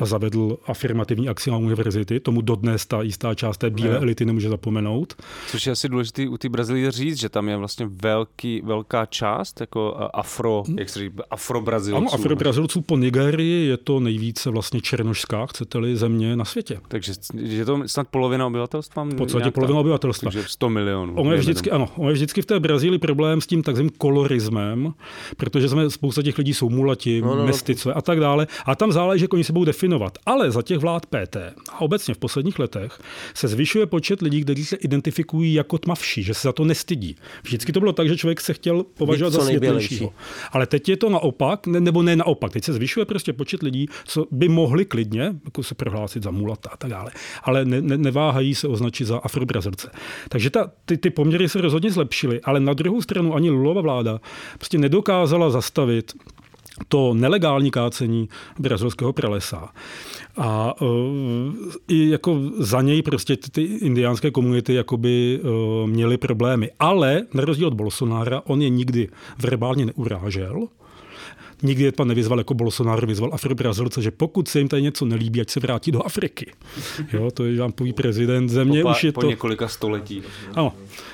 [0.00, 2.20] zavedl afirmativní akci na univerzity.
[2.20, 5.14] Tomu dodnes ta jistá část té bílé elity nemůže zapomenout.
[5.46, 9.60] Což je asi důležité u té Brazílie říct, že tam je vlastně velký, velká část
[9.60, 11.96] jako afro, jak se říká, afrobrazilců.
[11.96, 16.80] Ano, afrobrazilců po Nigerii je to nejvíce vlastně černošská, chcete-li, země na světě.
[16.88, 19.04] Takže je to snad polovina obyvatelstva?
[19.04, 20.30] V podstatě polovina obyvatelstva.
[20.30, 21.14] Takže 100 milionů.
[21.16, 24.94] On je vždycky, ano, on je vždycky v té Brazílii problém s tím takzvaným kolorismem,
[25.36, 27.46] protože jsme, spousta těch lidí jsou mulati, no, no, no.
[27.46, 28.46] mestice a tak dále.
[28.66, 30.18] A tam záleží, že oni se budou definovat.
[30.26, 31.36] Ale za těch vlád PT
[31.70, 32.98] a obecně v posledních letech
[33.34, 37.16] se zvyšuje počet lidí, kteří se identifikují jako tmavší, že se za to nestydí.
[37.42, 40.12] Vždycky to bylo tak, že člověk se chtěl považovat za světlejšího.
[40.52, 42.52] Ale teď je to naopak, ne, nebo ne naopak.
[42.52, 46.70] Teď se zvyšuje prostě počet lidí, co by mohli klidně jako se prohlásit za mulata
[46.72, 47.10] a tak dále.
[47.42, 49.90] Ale ne, ne, neváhají se označit za afrobrazilce.
[50.28, 54.20] Takže ta, ty, ty poměry se rozhodně zlepšily, ale na druhou stranu ani Lulova vláda
[54.58, 56.12] prostě nedokázala zastavit
[56.88, 59.68] to nelegální kácení brazilského pralesa.
[60.36, 60.88] A uh,
[61.88, 66.70] i jako za něj prostě ty, indiánské komunity jakoby uh, měly problémy.
[66.78, 70.68] Ale na rozdíl od Bolsonára, on je nikdy verbálně neurážel,
[71.62, 75.40] Nikdy je pan nevyzval jako Bolsonaro, vyzval Afrobrazilce, že pokud se jim tady něco nelíbí,
[75.40, 76.52] ať se vrátí do Afriky.
[77.12, 78.82] Jo, to je vám poví prezident země.
[78.82, 79.26] Po, už je po to...
[79.26, 80.22] několika století.
[80.54, 80.72] Ano,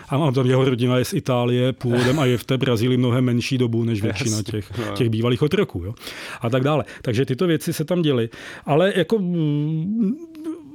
[0.09, 3.59] ano, tam jeho rodina je z Itálie původem a je v té Brazílii mnohem menší
[3.59, 4.95] dobu než většina těch, no.
[4.95, 5.83] těch bývalých otroků.
[5.85, 5.95] Jo?
[6.41, 6.85] A tak dále.
[7.03, 8.29] Takže tyto věci se tam děly.
[8.65, 9.19] Ale jako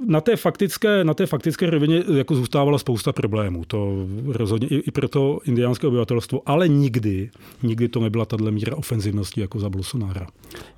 [0.06, 3.66] na té faktické, na té faktické rovině jako zůstávala spousta problémů.
[3.68, 7.30] To rozhodně i, i pro to indiánské obyvatelstvo, ale nikdy,
[7.64, 10.28] nikdy to nebyla tahle míra ofenzivnosti jako za Bolsonara.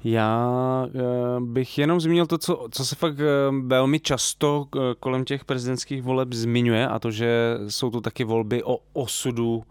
[0.03, 0.99] Já eh,
[1.39, 3.25] bych jenom zmínil to, co, co se fakt eh,
[3.65, 8.63] velmi často eh, kolem těch prezidentských voleb zmiňuje a to, že jsou to taky volby
[8.63, 9.63] o osudu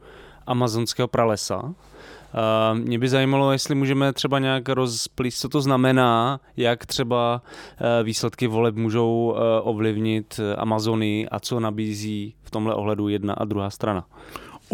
[0.47, 1.63] amazonského pralesa.
[1.63, 8.07] Uh, mě by zajímalo, jestli můžeme třeba nějak rozplíst, co to znamená, jak třeba uh,
[8.07, 13.71] výsledky voleb můžou uh, ovlivnit Amazony a co nabízí v tomhle ohledu jedna a druhá
[13.71, 14.07] strana.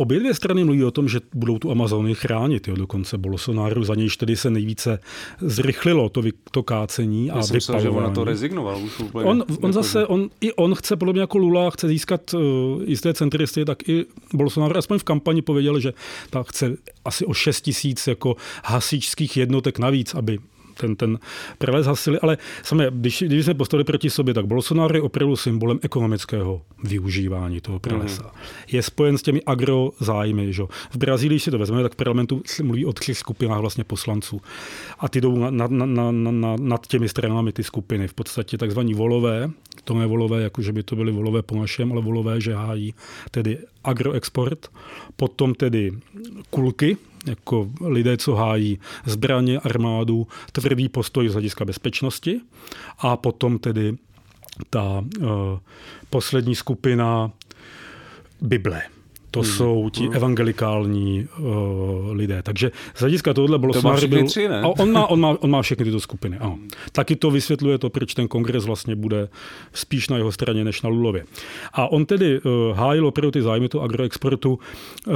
[0.00, 2.68] Obě dvě strany mluví o tom, že budou tu Amazony chránit.
[2.68, 2.76] Jo.
[2.76, 4.98] Dokonce Bolsonaro za nějž tedy se nejvíce
[5.40, 9.24] zrychlilo to, to kácení a Já jsem že on na to rezignoval už úplně.
[9.24, 12.40] On, on zase, on, i on chce, podobně jako Lula, chce získat uh,
[12.84, 15.92] jisté centristy, tak i Bolsonaro aspoň v kampani pověděl, že
[16.30, 20.38] tak chce asi o 6 tisíc jako hasičských jednotek navíc, aby
[20.80, 21.18] ten, ten
[21.58, 25.78] prelez hasili, ale sami, když, když jsme postavili proti sobě, tak Bolsonaro je opravdu symbolem
[25.82, 28.22] ekonomického využívání toho prelesa.
[28.22, 28.30] Mm.
[28.72, 30.52] Je spojen s těmi agrozájmy.
[30.52, 30.62] Že?
[30.90, 33.84] V Brazílii, když si to vezmeme, tak v parlamentu se mluví o třech skupinách vlastně
[33.84, 34.40] poslanců.
[34.98, 38.08] A ty jdou na, na, na, na, na, nad těmi stranami ty skupiny.
[38.08, 39.50] V podstatě takzvaní volové,
[39.84, 42.94] to ne volové, jako že by to byly volové po našem, ale volové, že hájí
[43.30, 44.68] tedy agroexport.
[45.16, 45.92] Potom tedy
[46.50, 52.40] kulky, jako lidé, co hájí zbraně, armádu, tvrdý postoj z hlediska bezpečnosti
[52.98, 53.96] a potom tedy
[54.70, 55.26] ta uh,
[56.10, 57.30] poslední skupina
[58.40, 58.82] Bible.
[59.30, 59.50] To hmm.
[59.50, 60.16] jsou ti hmm.
[60.16, 62.42] evangelikální uh, lidé.
[62.42, 64.26] Takže z hlediska tohohle Bolsonaro to byl...
[64.26, 64.60] Tři, ne?
[64.60, 66.38] A on má, on, má, on má všechny tyto skupiny.
[66.38, 66.58] Ano.
[66.92, 69.28] Taky to vysvětluje to, proč ten kongres vlastně bude
[69.72, 71.24] spíš na jeho straně než na Lulově.
[71.72, 74.58] A on tedy uh, hájil opravdu ty zájmy toho agroexportu
[75.06, 75.14] uh,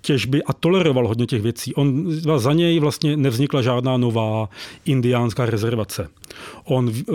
[0.00, 1.74] těžby a toleroval hodně těch věcí.
[1.74, 2.04] On,
[2.36, 4.48] za něj vlastně nevznikla žádná nová
[4.84, 6.08] indiánská rezervace.
[6.64, 7.14] On uh,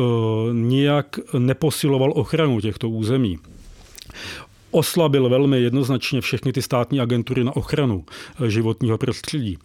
[0.53, 3.39] nijak neposiloval ochranu těchto území
[4.73, 8.05] oslabil velmi jednoznačně všechny ty státní agentury na ochranu
[8.45, 9.57] eh, životního prostředí.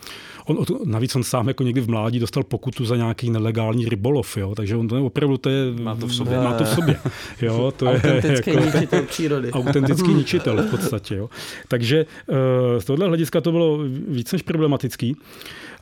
[0.47, 4.55] On, navíc on sám jako někdy v mládí dostal pokutu za nějaký nelegální rybolov, jo?
[4.55, 6.39] takže on to je opravdu to je, má to v sobě.
[6.39, 6.99] Má to v sobě
[7.43, 7.73] jo?
[7.77, 9.51] To autentický je jako, ničitel přírody.
[9.53, 11.15] Autentický ničitel v podstatě.
[11.15, 11.31] Jo?
[11.69, 15.17] Takže eh, z tohohle hlediska to bylo víc než problematický.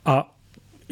[0.05, 0.36] A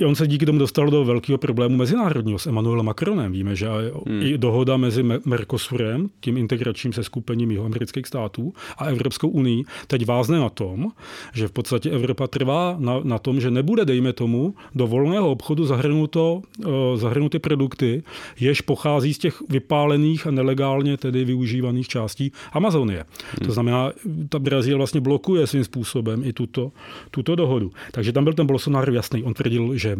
[0.02, 3.32] On se díky tomu dostal do velkého problému mezinárodního s Emmanuelem Macronem.
[3.32, 3.68] Víme, že
[4.06, 4.22] hmm.
[4.22, 10.38] i dohoda mezi Mercosurem, tím integračním seskupením jeho amerických států, a Evropskou unii teď vázne
[10.38, 10.92] na tom,
[11.34, 15.66] že v podstatě Evropa trvá na, na tom, že nebude, dejme tomu, do volného obchodu
[15.66, 18.02] zahrnuto, uh, zahrnuty produkty,
[18.40, 23.04] jež pochází z těch vypálených a nelegálně tedy využívaných částí Amazonie.
[23.04, 23.46] Hmm.
[23.46, 23.92] To znamená,
[24.28, 26.72] ta Brazílie vlastně blokuje svým způsobem i tuto,
[27.10, 27.70] tuto dohodu.
[27.92, 29.22] Takže tam byl ten Bolsonaro jasný.
[29.22, 29.98] On tvrdil, že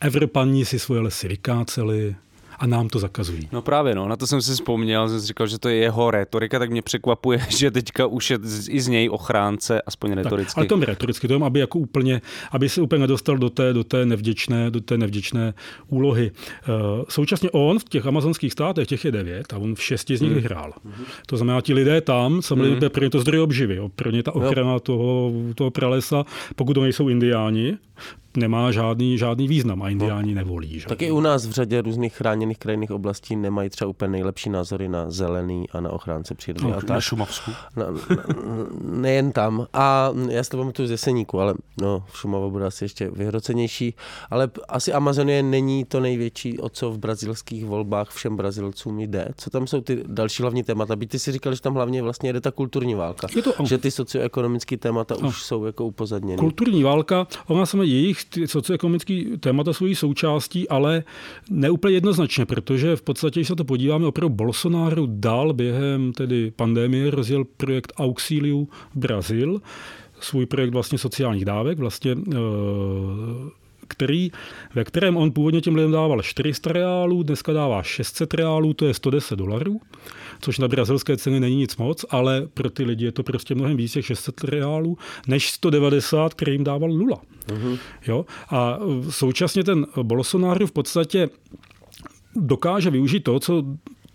[0.00, 2.16] Evropani si svoje lesy vykáceli,
[2.58, 3.48] a nám to zakazují.
[3.52, 6.10] No právě, no, na to jsem si vzpomněl, jsem si říkal, že to je jeho
[6.10, 10.54] retorika, tak mě překvapuje, že teďka už je i z něj ochránce, aspoň retoricky.
[10.54, 13.50] Tak, ale to je retoricky, to je, aby jako úplně, aby se úplně nedostal do
[13.50, 15.54] té, do té nevděčné, do té nevděčné
[15.88, 16.30] úlohy.
[16.68, 20.20] Uh, současně on v těch amazonských státech, těch je devět a on v šesti z
[20.20, 20.40] nich hmm.
[20.40, 20.72] vyhrál.
[20.84, 21.04] Hmm.
[21.26, 22.90] To znamená, ti lidé tam, samozřejmě hmm.
[22.90, 26.24] pro ně to zdroj obživy, jo, pro ně ta ochrana toho, toho pralesa,
[26.56, 27.78] pokud to nejsou indiáni,
[28.36, 30.38] nemá žádný, žádný význam a indiáni no.
[30.38, 30.80] nevolí.
[30.80, 30.86] Že?
[30.86, 34.88] Tak i u nás v řadě různých chráněných krajinných oblastí nemají třeba úplně nejlepší názory
[34.88, 36.64] na zelený a na ochránce přírody.
[36.64, 36.88] No, a tak.
[36.88, 37.50] Na Šumavsku.
[37.76, 38.00] Na, na,
[38.82, 39.66] nejen tam.
[39.72, 43.94] A já si to pamatuju z Jeseníku, ale no, Šumava bude asi ještě vyhrocenější.
[44.30, 49.28] Ale asi Amazonie není to největší, o co v brazilských volbách všem Brazilcům jde.
[49.36, 50.96] Co tam jsou ty další hlavní témata?
[50.96, 53.26] Byť ty si říkal, že tam hlavně vlastně jde ta kulturní válka.
[53.36, 55.28] Je to, že ty socioekonomické témata no.
[55.28, 56.38] už jsou jako upozadněny.
[56.38, 61.04] Kulturní válka, ona sama jejich ty socioekonomické témata jsou součástí, ale
[61.50, 67.10] neúplně jednoznačně, protože v podstatě, když se to podíváme, opravdu Bolsonaro dal během tedy pandemie
[67.10, 69.60] rozjel projekt Auxíliu Brazil,
[70.20, 72.36] svůj projekt vlastně sociálních dávek, vlastně eh,
[73.88, 74.30] který,
[74.74, 78.94] ve kterém on původně těm lidem dával 400 reálů, dneska dává 600 reálů, to je
[78.94, 79.80] 110 dolarů
[80.40, 83.76] což na brazilské ceny není nic moc, ale pro ty lidi je to prostě mnohem
[83.76, 87.20] víc, těch 600 reálů, než 190, který jim dával Lula.
[87.46, 87.78] Uh-huh.
[88.06, 88.26] Jo?
[88.50, 88.78] A
[89.10, 91.28] současně ten Bolsonaro v podstatě
[92.36, 93.64] dokáže využít to, co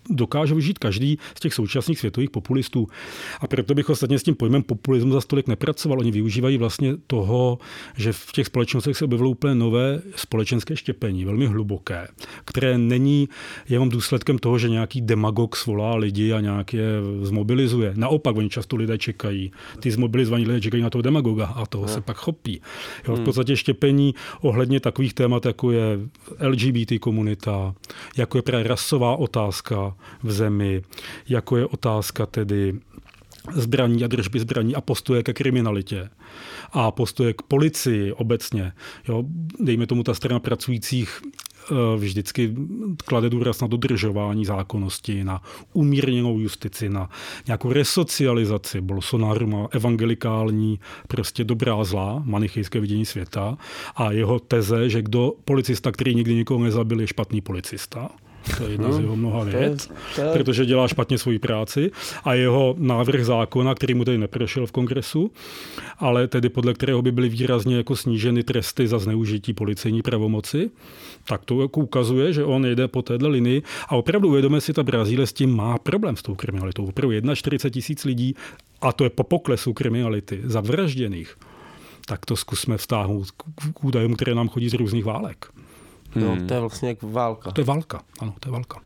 [0.09, 2.87] dokáže využít každý z těch současných světových populistů.
[3.39, 5.99] A proto bych ostatně s tím pojmem populismu za stolik nepracoval.
[5.99, 7.59] Oni využívají vlastně toho,
[7.97, 12.07] že v těch společnostech se objevilo úplně nové společenské štěpení, velmi hluboké,
[12.45, 13.29] které není
[13.69, 16.87] jenom důsledkem toho, že nějaký demagog svolá lidi a nějak je
[17.21, 17.93] zmobilizuje.
[17.95, 19.51] Naopak, oni často lidé čekají.
[19.79, 22.61] Ty zmobilizovaní lidé čekají na toho demagoga a toho se pak chopí.
[23.07, 23.25] Jo, v hmm.
[23.25, 25.99] podstatě štěpení ohledně takových témat, jako je
[26.39, 27.75] LGBT komunita,
[28.17, 30.81] jako je právě rasová otázka, v zemi,
[31.29, 32.73] jako je otázka tedy
[33.53, 36.09] zbraní a držby zbraní a postoje ke kriminalitě
[36.71, 38.73] a postoje k policii obecně.
[39.07, 39.23] Jo,
[39.59, 42.55] dejme tomu ta strana pracujících eh, vždycky
[43.05, 45.41] klade důraz na dodržování zákonnosti, na
[45.73, 47.09] umírněnou justici, na
[47.47, 48.81] nějakou resocializaci.
[48.81, 53.57] Bolsonaro má evangelikální, prostě dobrá zlá, manichejské vidění světa
[53.95, 58.09] a jeho teze, že kdo policista, který nikdy nikoho nezabil, je špatný policista.
[58.57, 59.91] To je jedna z jeho mnoha věc,
[60.33, 61.91] protože dělá špatně svoji práci.
[62.23, 65.31] A jeho návrh zákona, který mu tedy neprošel v kongresu,
[65.99, 70.71] ale tedy podle kterého by byly výrazně jako sníženy tresty za zneužití policejní pravomoci,
[71.25, 74.83] tak to jako ukazuje, že on jede po této linii a opravdu uvědomuje si, ta
[74.83, 76.85] Brazílie s tím má problém s tou kriminalitou.
[76.85, 78.35] Opravdu 41 tisíc lidí,
[78.81, 81.37] a to je po poklesu kriminality, zavražděných.
[82.05, 83.31] Tak to zkusme vztáhnout
[83.73, 85.45] k údajům, které nám chodí z různých válek.
[86.15, 87.51] No, to je vlastně jak válka.
[87.51, 88.81] To je válka, ano, to je válka.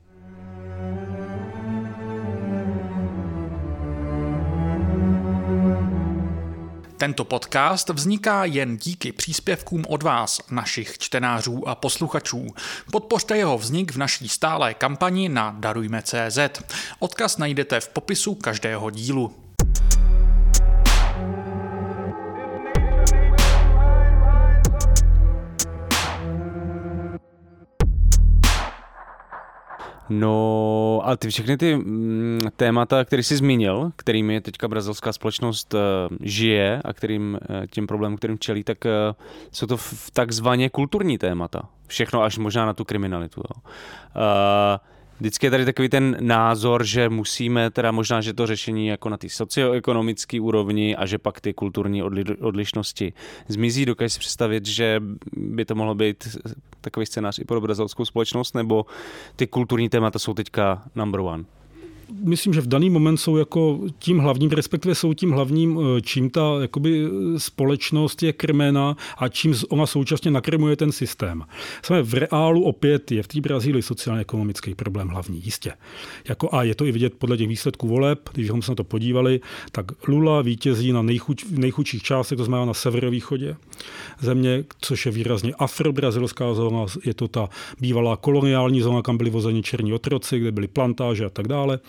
[6.98, 12.48] Tento podcast vzniká jen díky příspěvkům od vás, našich čtenářů a posluchačů.
[12.92, 16.40] Podpořte jeho vznik v naší stálé kampani na Darujme.cz.
[17.00, 19.45] Odkaz najdete v popisu každého dílu.
[30.10, 35.80] No a ty všechny ty mm, témata, které jsi zmínil, kterými teďka brazilská společnost uh,
[36.22, 38.92] žije a kterým uh, tím problémům, kterým čelí, tak uh,
[39.52, 41.70] jsou to v, takzvaně kulturní témata.
[41.88, 43.42] Všechno až možná na tu kriminalitu.
[43.50, 43.62] Jo.
[45.20, 49.18] Vždycky je tady takový ten názor, že musíme, teda možná, že to řešení jako na
[49.18, 53.14] té socioekonomické úrovni a že pak ty kulturní odli- odlišnosti
[53.48, 53.86] zmizí.
[53.86, 55.02] Dokážeš si představit, že
[55.38, 56.38] by to mohlo být
[56.86, 58.86] takový scénář i pro brazilskou společnost, nebo
[59.36, 61.44] ty kulturní témata jsou teďka number one?
[62.24, 66.30] Myslím, že v daný moment jsou jako tím hlavním, respektive jsou tím hlavním, eh, čím
[66.30, 71.44] ta jakoby, eh, společnost je krmena a čím ona současně nakrmuje ten systém.
[71.82, 75.74] Jsme v reálu opět je v té Brazílii sociálně-ekonomický problém hlavní, jistě.
[76.30, 78.84] Jako, a je to i vidět podle těch výsledků voleb, když jsme se na to
[78.84, 79.40] podívali,
[79.72, 83.56] tak Lula vítězí na nejchuč, nejchudších částech, to znamená na severovýchodě
[84.20, 89.64] země, což je výrazně afrobrazilská zóna, je to ta bývalá koloniální zóna, kam byli vozeni
[89.64, 91.80] černí otroci, kde byly plantáže a tak dále.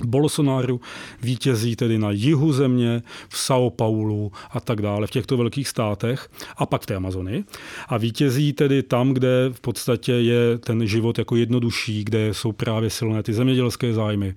[0.00, 0.78] Bolsonaro
[1.22, 6.28] vítězí tedy na jihu země, v São Paulo a tak dále, v těchto velkých státech
[6.56, 7.44] a pak v té Amazonii.
[7.88, 12.90] A vítězí tedy tam, kde v podstatě je ten život jako jednodušší, kde jsou právě
[12.90, 14.34] silné ty zemědělské zájmy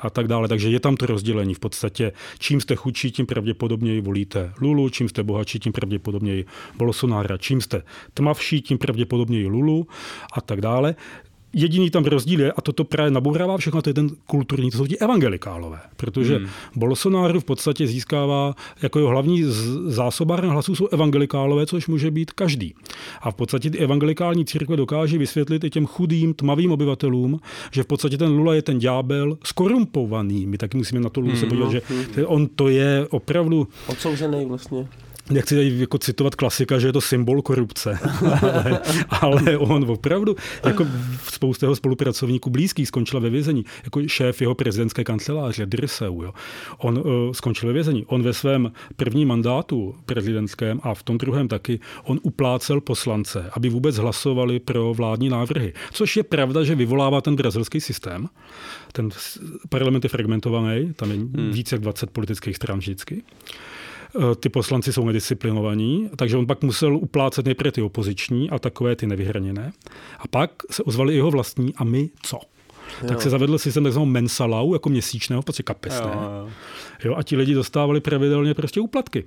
[0.00, 0.48] a tak dále.
[0.48, 2.12] Takže je tam to rozdělení v podstatě.
[2.38, 6.44] Čím jste chudší, tím pravděpodobněji volíte Lulu, čím jste bohatší, tím pravděpodobněji
[6.76, 7.82] Bolsonaro, čím jste
[8.14, 9.86] tmavší, tím pravděpodobněji Lulu
[10.32, 10.94] a tak dále.
[11.52, 14.86] Jediný tam rozdíl je, a toto právě nabourává všechno, to je ten kulturní, to jsou
[14.86, 16.46] ti evangelikálové, protože hmm.
[16.76, 19.44] Bolsonaro v podstatě získává jako jeho hlavní
[19.86, 22.74] zásobárna hlasů jsou evangelikálové, což může být každý.
[23.20, 27.40] A v podstatě ty evangelikální církve dokáže vysvětlit i těm chudým, tmavým obyvatelům,
[27.72, 30.46] že v podstatě ten Lula je ten ďábel skorumpovaný.
[30.46, 31.40] My taky musíme na to Lulu hmm.
[31.40, 32.24] se podívat, že hmm.
[32.26, 33.68] on to je opravdu...
[33.86, 34.88] Odsouzený vlastně
[35.30, 37.98] nechci tady jako citovat klasika, že je to symbol korupce,
[38.40, 38.80] ale,
[39.20, 40.86] ale on opravdu, jako
[41.28, 46.32] spousta jeho spolupracovníků blízkých skončila ve vězení, jako šéf jeho prezidentské kanceláře Dirseu, jo.
[46.78, 48.04] On uh, skončil ve vězení.
[48.06, 53.68] On ve svém prvním mandátu prezidentském a v tom druhém taky, on uplácel poslance, aby
[53.68, 55.72] vůbec hlasovali pro vládní návrhy.
[55.92, 58.28] Což je pravda, že vyvolává ten brazilský systém.
[58.92, 59.08] Ten
[59.68, 61.50] parlament je fragmentovaný, tam je hmm.
[61.50, 63.22] více jak 20 politických stran vždycky.
[64.16, 68.96] Eh, ty poslanci jsou nedisciplinovaní, takže on pak musel uplácet nejprve ty opoziční a takové
[68.96, 69.72] ty nevyhraněné.
[70.18, 72.38] A pak se ozvali jeho vlastní a my co?
[73.02, 73.08] Jo.
[73.08, 76.10] Tak se zavedl systém takzvanou mensalau, jako měsíčného, prostě kapesné.
[76.14, 76.50] Jo, jo.
[77.04, 79.24] Jo, a ti lidi dostávali pravidelně prostě úplatky.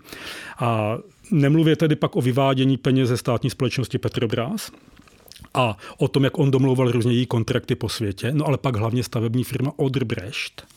[0.59, 0.97] A
[1.31, 4.71] nemluvě tedy pak o vyvádění peněz ze státní společnosti Petrobras,
[5.53, 9.03] a o tom, jak on domlouval různě její kontrakty po světě, no ale pak hlavně
[9.03, 10.67] stavební firma Odrbrecht,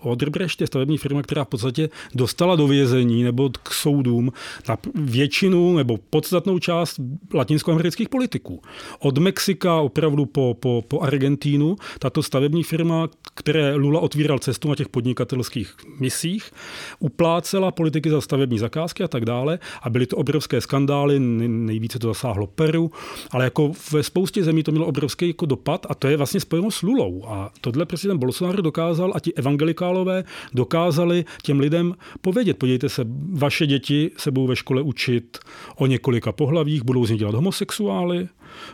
[0.00, 4.32] Odrbrecht je stavební firma, která v podstatě dostala do vězení nebo k soudům
[4.68, 7.00] na většinu nebo podstatnou část
[7.34, 8.62] latinskoamerických politiků.
[8.98, 14.74] Od Mexika opravdu po, po, po Argentínu tato stavební firma, které Lula otvíral cestu na
[14.74, 16.50] těch podnikatelských misích,
[16.98, 22.08] uplácela politiky za stavební zakázky a tak dále a byly to obrovské skandály, nejvíce to
[22.08, 22.90] zasáhlo Peru,
[23.30, 26.70] ale jako ve spoustě zemí to mělo obrovský jako dopad a to je vlastně spojeno
[26.70, 27.24] s Lulou.
[27.26, 33.04] A tohle ten Bolsonaro dokázal a ti evangelikálové radikálové dokázali těm lidem povědět, podívejte se,
[33.32, 35.38] vaše děti se budou ve škole učit
[35.76, 38.28] o několika pohlavích, budou z nich dělat homosexuály,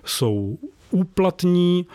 [0.05, 0.59] jsou
[0.91, 1.87] úplatní,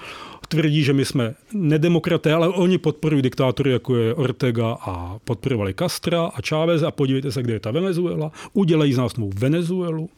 [0.48, 6.26] tvrdí, že my jsme nedemokraté, ale oni podporují diktátory, jako je Ortega a podporovali Castra
[6.26, 8.32] a Chávez a podívejte se, kde je ta Venezuela.
[8.54, 10.10] Udělají z nás novou Venezuelu,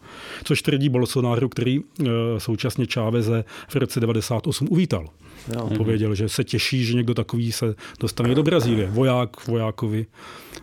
[0.43, 2.05] což tvrdí Bolsonaro, který e,
[2.37, 5.07] současně Cháveze v roce 98 uvítal.
[5.55, 5.69] Jo.
[5.77, 8.87] Pověděl, že se těší, že někdo takový se dostane do Brazílie.
[8.87, 10.05] Voják vojákovi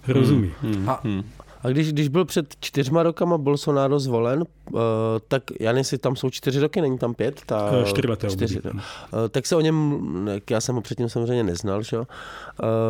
[0.09, 0.53] rozumí.
[0.63, 0.75] Hmm.
[0.75, 0.89] Hmm.
[0.89, 1.03] A,
[1.63, 4.81] a když, když byl před čtyřma rokama Bolsonaro zvolen, uh,
[5.29, 7.41] tak já jestli tam jsou čtyři roky, není tam pět?
[7.47, 8.79] Ta, Eh, čtyři leté čtyři, období.
[8.79, 8.83] uh,
[9.31, 10.01] tak se o něm,
[10.51, 11.99] já jsem ho předtím samozřejmě neznal, že?
[11.99, 12.05] Uh,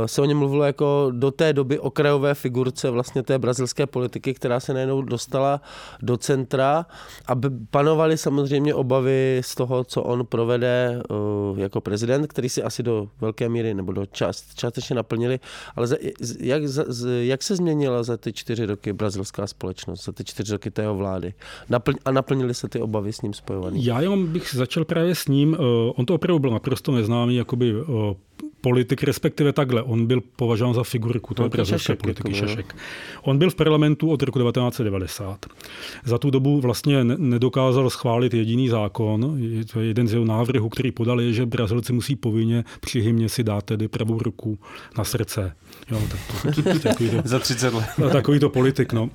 [0.06, 4.60] se o něm mluvilo jako do té doby okrajové figurce vlastně té brazilské politiky, která
[4.60, 5.60] se najednou dostala
[6.02, 6.86] do centra
[7.26, 7.32] a
[7.70, 11.02] panovaly samozřejmě obavy z toho, co on provede
[11.50, 15.40] uh, jako prezident, který si asi do velké míry nebo do část, částečně naplnili,
[15.76, 15.96] ale za,
[16.40, 16.84] jak, za,
[17.20, 20.94] jak se změnila za ty čtyři roky brazilská společnost, za ty čtyři roky té jeho
[20.94, 21.34] vlády?
[22.04, 23.78] A naplnili se ty obavy s ním spojované?
[23.80, 25.54] Já jenom bych začal právě s ním.
[25.54, 28.14] eh, On to opravdu byl naprosto neznámý jakoby eh,
[28.60, 29.82] politik, respektive takhle.
[29.82, 32.48] On byl považován za figurku té No, brazilské Šašek, politiky jako, no.
[32.48, 32.76] Šašek.
[33.22, 35.46] On byl v parlamentu od roku 1990.
[36.04, 39.34] Za tu dobu vlastně ne- nedokázal schválit jediný zákon.
[39.38, 43.28] Je to jeden z jeho návrhů, který podal, je, že Brazilci musí povinně při hymně
[43.28, 44.58] si dát tedy pravou ruku
[44.98, 45.52] na srdce.
[45.90, 47.84] Jo, tak to, to, to, takový to, Za 30 let.
[48.06, 49.10] a takový to politik, no.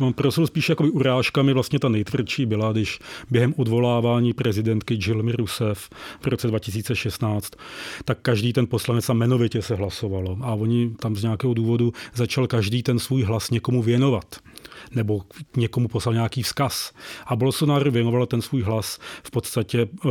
[0.00, 2.98] Uh, prosil spíš jakoby urážkami, vlastně ta nejtvrdší byla, když
[3.30, 5.90] během odvolávání prezidentky Jilmy Rousseff
[6.20, 7.52] v roce 2016,
[8.04, 10.38] tak každý ten poslanec a jmenovitě se hlasovalo.
[10.40, 14.36] A oni tam z nějakého důvodu začal každý ten svůj hlas někomu věnovat
[14.96, 15.20] nebo
[15.56, 16.92] někomu poslal nějaký vzkaz.
[17.26, 20.10] A Bolsonaro věnoval ten svůj hlas v podstatě uh,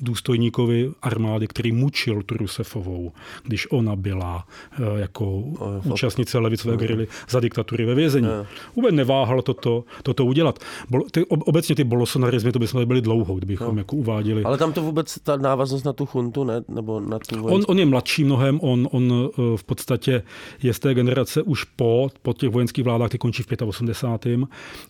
[0.00, 3.12] důstojníkovi armády, který mučil tu Rusefovou,
[3.42, 4.46] když ona byla
[4.78, 5.38] uh, jako
[5.84, 8.28] účastnice levicové gerily za diktatury ve vězení.
[8.76, 10.58] Vůbec neváhal toto, toto udělat.
[10.90, 13.80] Bol, ty, ob, obecně ty bolsonarizmy, to bychom byli dlouho, kdybychom no.
[13.80, 14.44] jako uváděli.
[14.44, 16.62] Ale tam to vůbec ta návaznost na tu chuntu, ne?
[16.68, 17.70] Nebo na tu On, vojenskou...
[17.70, 20.22] on je mladší mnohem, on, on v podstatě
[20.62, 24.07] je z té generace už po, po těch vojenských vládách, ty končí v 85.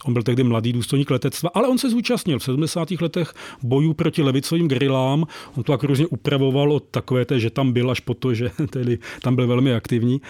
[0.04, 2.90] On byl tehdy mladý důstojník letectva, ale on se zúčastnil v 70.
[3.00, 5.26] letech bojů proti levicovým gerilám.
[5.56, 8.50] On to tak různě upravoval od takové té, že tam byl až po to, že
[8.70, 10.20] tedy tam byl velmi aktivní.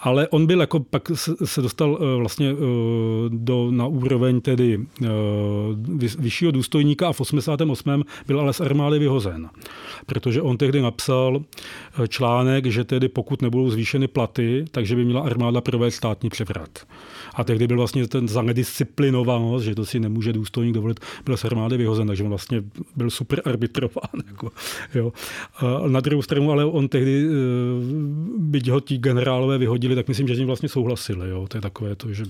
[0.00, 1.10] Ale on byl jako, pak
[1.44, 2.54] se, dostal eh, vlastně eh,
[3.28, 5.08] do, na úroveň tedy eh,
[6.18, 8.04] vyššího důstojníka a v 88.
[8.26, 9.48] byl ale z armády vyhozen.
[10.06, 11.42] Protože on tehdy napsal
[12.08, 16.78] článek, že tedy pokud nebudou zvýšeny platy, takže by měla armáda provést státní převrat.
[17.34, 21.44] A tehdy byl vlastně ten za nedisciplinovanost, že to si nemůže důstojník dovolit, byl z
[21.44, 22.62] armády vyhozen, takže on vlastně
[22.96, 24.08] byl super arbitrován.
[24.28, 24.50] Jako,
[24.94, 25.12] jo.
[25.56, 27.32] A na druhou stranu, ale on tehdy, eh,
[28.38, 31.30] byť ho ti generálové vyhodili, tak myslím, že s ním vlastně souhlasili.
[31.30, 31.46] Jo.
[31.48, 32.22] To je takové to, že...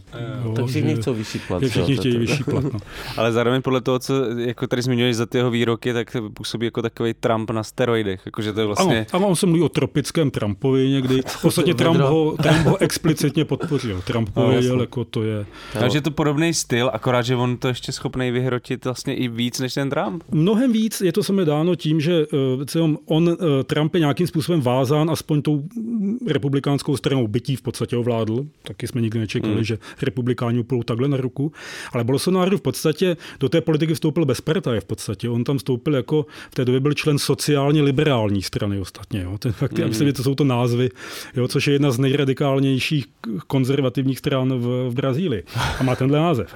[0.45, 1.63] Jo, Tak všichni chcou vyšší plat.
[1.63, 2.65] všichni chtějí vyšší plat.
[2.65, 2.81] No.
[3.17, 6.83] Ale zároveň podle toho, co jako tady zmiňuješ za ty jeho výroky, tak působí jako
[6.83, 8.21] takový Trump na steroidech.
[8.27, 8.99] Jakože to je vlastně...
[8.99, 11.23] Ano, ano, on se mluví o tropickém Trumpovi někdy.
[11.27, 14.03] V podstatě Trump ho, Trump ho explicitně podpořil.
[14.03, 15.47] Trump No, pověděl, jako to je...
[15.81, 19.61] Takže je to podobný styl, akorát, že on to ještě schopný vyhrotit vlastně i víc
[19.61, 20.23] než ten Trump.
[20.31, 22.27] Mnohem víc je to samozřejmě dáno tím, že
[22.67, 27.63] celom on, eh, Trump je nějakým způsobem vázán aspoň tou mm, republikánskou stranou bytí v
[27.63, 28.47] podstatě ovládl.
[28.63, 29.65] Taky jsme nikdy nečekali, Hmm.
[29.65, 31.53] že republikáni půjdou takhle na ruku.
[31.93, 35.29] Ale Bolsonaro v podstatě do té politiky vstoupil bez partaje v podstatě.
[35.29, 39.21] On tam vstoupil jako, v té době byl člen sociálně liberální strany ostatně.
[39.23, 39.39] Jo.
[39.39, 39.89] Ten fakt, mm.
[39.89, 40.89] myslím, to jsou to názvy,
[41.37, 43.07] jo, což je jedna z nejradikálnějších
[43.47, 45.43] konzervativních stran v, v Brazílii.
[45.81, 46.55] A má tenhle název.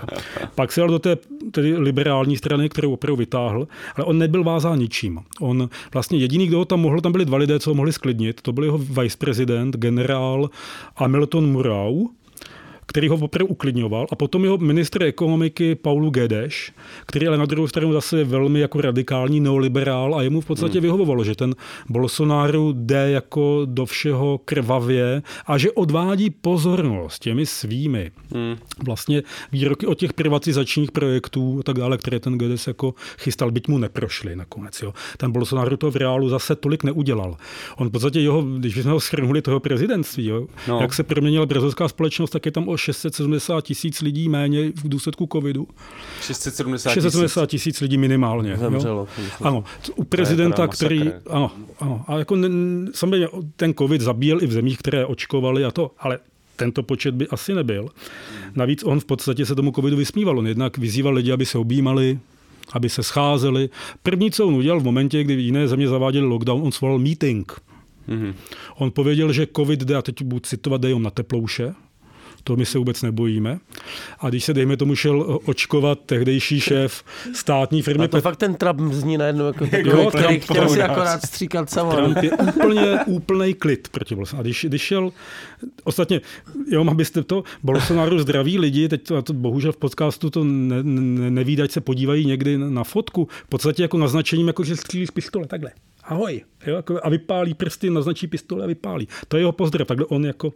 [0.55, 1.17] Pak se dal do té
[1.51, 5.21] tedy liberální strany, kterou opravdu vytáhl, ale on nebyl vázán ničím.
[5.41, 8.43] On vlastně jediný, kdo ho tam mohl, tam byli dva lidé, co ho mohli sklidnit.
[8.43, 10.51] To byl jeho viceprezident, generál
[10.97, 12.09] Hamilton Murau,
[12.93, 14.07] který ho opravdu uklidňoval.
[14.13, 16.73] A potom jeho ministr ekonomiky Paulu Gedeš,
[17.07, 20.79] který ale na druhou stranu zase je velmi jako radikální neoliberál a jemu v podstatě
[20.79, 20.83] hmm.
[20.83, 21.55] vyhovovalo, že ten
[21.89, 28.11] Bolsonaro jde jako do všeho krvavě a že odvádí pozornost těmi svými.
[28.35, 28.57] Hmm.
[28.85, 29.23] Vlastně
[29.53, 33.79] výroky o těch privatizačních projektů a tak dále, které ten Gedes jako chystal, byť mu
[33.79, 34.83] neprošly nakonec.
[34.83, 34.95] Jo.
[35.17, 37.37] Ten Bolsonaro to v reálu zase tolik neudělal.
[37.77, 40.81] On v podstatě jeho, když jsme ho shrnuli toho prezidentství, jo, no.
[40.81, 45.29] jak se proměnila brazilská společnost, tak je tam o 670 tisíc lidí méně v důsledku
[45.33, 45.69] covidu.
[46.21, 47.03] 670 tisíc.
[47.03, 48.57] 670 tisíc lidí minimálně.
[48.57, 49.25] Zemřelo, Jo?
[49.41, 49.65] Ano,
[49.97, 51.03] u prezidenta, který...
[51.31, 52.05] Ano, ano.
[52.07, 52.37] A jako
[52.95, 56.19] samozřejmě ten covid zabíjel i v zemích, které očkovali a to, ale
[56.57, 57.89] tento počet by asi nebyl.
[58.55, 60.39] Navíc on v podstatě se tomu covidu vysmíval.
[60.39, 62.19] On jednak vyzýval lidi, aby se objímali,
[62.73, 63.71] aby se scházeli.
[64.03, 67.53] První, co on udělal v momentě, kdy jiné země zaváděly lockdown, on svolal meeting.
[68.07, 68.35] Mhm.
[68.77, 71.75] On pověděl, že covid jde, a teď budu citovat, jde na teplouše,
[72.45, 73.59] to my se vůbec nebojíme.
[74.21, 78.05] A když se, dejme tomu, šel očkovat tehdejší šéf státní firmy...
[78.05, 80.91] A to fakt ten Trump zní najednou jako takový, Jo, který Trump chtěl si Trump.
[80.91, 81.93] akorát stříkat samo.
[81.93, 84.41] Trump je úplně úplný klid proti Bolsonaru.
[84.41, 85.13] A když, když šel,
[85.85, 86.21] ostatně,
[86.71, 90.83] jo, abyste to, Bolsonaro zdraví lidi, teď to, a to bohužel v podcastu to ne,
[90.83, 95.07] ne, neví, ať se podívají někdy na fotku, v podstatě jako naznačením, jako že střílí
[95.07, 95.71] z pistole, takhle.
[96.05, 96.41] Ahoj.
[96.67, 99.09] Jo, jako, a vypálí prsty, naznačí pistole a vypálí.
[99.29, 100.53] To je jeho pozdrav, takhle on jako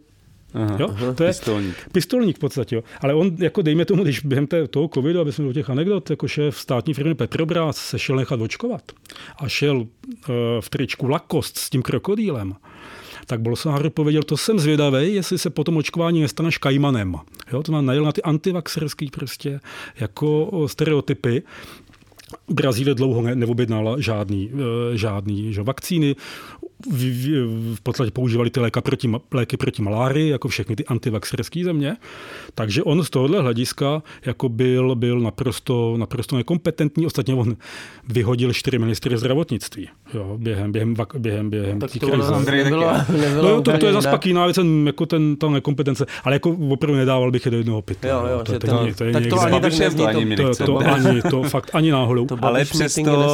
[0.57, 0.95] Aha, Jo?
[1.15, 1.75] To je pistolník.
[1.91, 2.75] pistolník v podstatě.
[2.75, 2.83] Jo.
[3.01, 6.09] Ale on, jako dejme tomu, když během té, toho covidu, aby jsme do těch anekdot,
[6.09, 8.81] jako šéf státní firmy Petrobras se šel nechat očkovat
[9.37, 9.85] a šel uh,
[10.59, 12.55] v tričku Lacoste s tím krokodýlem,
[13.25, 17.15] tak Bolsonaro pověděl, to jsem zvědavý, jestli se po tom očkování nestaneš kajmanem.
[17.53, 19.59] Jo, to nám najel na ty antivaxerský prostě
[19.99, 21.43] jako stereotypy.
[22.49, 26.15] Brazílie dlouho ne, neobjednala žádný, eh, žádný že, vakcíny.
[26.85, 31.63] V, v, v podstatě používali ty léka proti, léky proti malárii, jako všechny ty antivaxerské
[31.63, 31.97] země.
[32.55, 37.05] Takže on z tohohle hlediska jako byl, byl naprosto, naprosto nekompetentní.
[37.05, 37.55] Ostatně on
[38.09, 42.31] vyhodil čtyři ministry zdravotnictví jo, během, během, během, během Tak to krize.
[42.51, 45.49] nebylo, nebylo, No jo, to, to je zase pak jiná věc, ten, jako ten, ta
[45.49, 46.05] nekompetence.
[46.23, 48.09] Ale jako opravdu nedával bych je do jednoho pytle.
[48.09, 48.67] Jo, jo, to, to,
[48.97, 49.59] to, je tak to ani
[49.95, 52.25] to ani to- to, to, ani, to fakt ani náhodou.
[52.25, 53.25] To Ale přesto,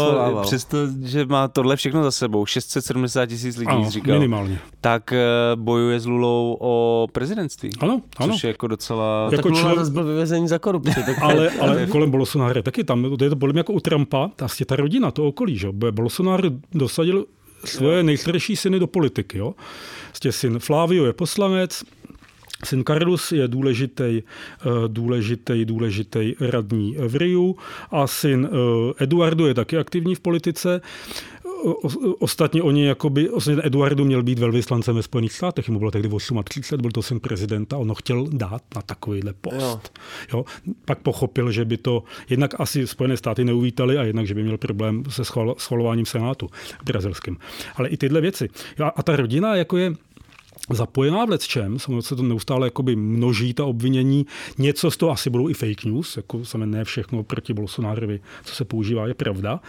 [0.41, 4.59] přesto, že má tohle všechno za sebou, 670 tisíc lidí Ano, říkal, minimálně.
[4.81, 5.17] tak eh,
[5.55, 7.69] bojuje s Lulou o prezidentství.
[7.79, 8.33] Ano, ano.
[8.33, 9.29] Což je jako docela...
[9.29, 11.03] Tak jako člen- zase byl vyvezení za korupci.
[11.05, 14.27] Tak Ale, ale kolem Bolsonaro taky tam, to je to podle mě jako u Trumpa,
[14.35, 15.67] ta, vlastně ta rodina, to okolí, že?
[15.71, 17.25] Bolsonaro dosadil
[17.65, 19.37] svoje nejstarší syny do politiky.
[19.37, 19.53] Jo?
[20.11, 21.83] Vlastně syn Flavio je poslanec,
[22.65, 27.55] Syn Carlos je důležitý, eh, důležitý, důležitý radní v Riu
[27.91, 30.81] a syn eh, Eduardo je taky aktivní v politice.
[31.63, 36.09] O- Ostatně oni, jakoby, ostatně Eduardo měl být velvyslancem ve Spojených státech, mu bylo tehdy
[36.43, 39.53] 38, byl to syn prezidenta, on ho chtěl dát na takovýhle post.
[39.53, 39.79] Jo.
[40.33, 40.45] Jo.
[40.85, 44.57] Pak pochopil, že by to jednak asi Spojené státy neuvítali a jednak, že by měl
[44.57, 46.49] problém se schval- schvalováním Senátu
[46.85, 47.37] brazilským.
[47.75, 48.49] Ale i tyhle věci.
[48.79, 49.93] Jo, A ta rodina jako je
[50.69, 54.25] zapojená v čem, samozřejmě se to neustále jakoby množí ta obvinění,
[54.57, 58.55] něco z toho asi budou i fake news, jako samozřejmě ne všechno proti Bolsonárovi, co
[58.55, 59.59] se používá, je pravda,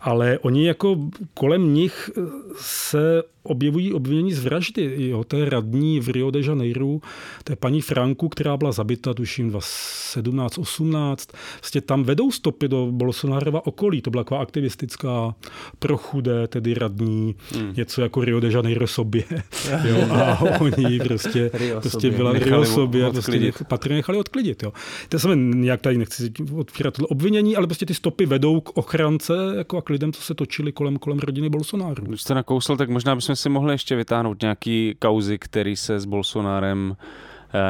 [0.00, 0.96] ale oni jako
[1.34, 2.10] kolem nich
[2.56, 5.08] se objevují obvinění z vraždy.
[5.08, 6.98] Jo, té radní v Rio de Janeiro,
[7.44, 11.16] té paní Franku, která byla zabita, tuším, 17-18.
[11.60, 14.02] Vlastně tam vedou stopy do Bolsonárova okolí.
[14.02, 15.34] To byla taková aktivistická
[15.78, 17.72] pro chudé, tedy radní, hmm.
[17.76, 19.24] něco jako Rio de Janeiro sobě.
[19.84, 22.10] jo, a oni prostě, prostě sobě.
[22.10, 24.62] byla Rio sobě, prostě nech, patrně nechali odklidit.
[24.62, 24.72] Jo.
[25.08, 29.78] To se nějak tady nechci otvírat obvinění, ale prostě ty stopy vedou k ochrance jako
[29.78, 32.02] a k lidem, co se točili kolem, kolem rodiny Bolsonaro.
[32.02, 36.04] Když jste nakousl, tak možná bychom si mohli ještě vytáhnout nějaký kauzy, který se s
[36.04, 36.96] Bolsonárem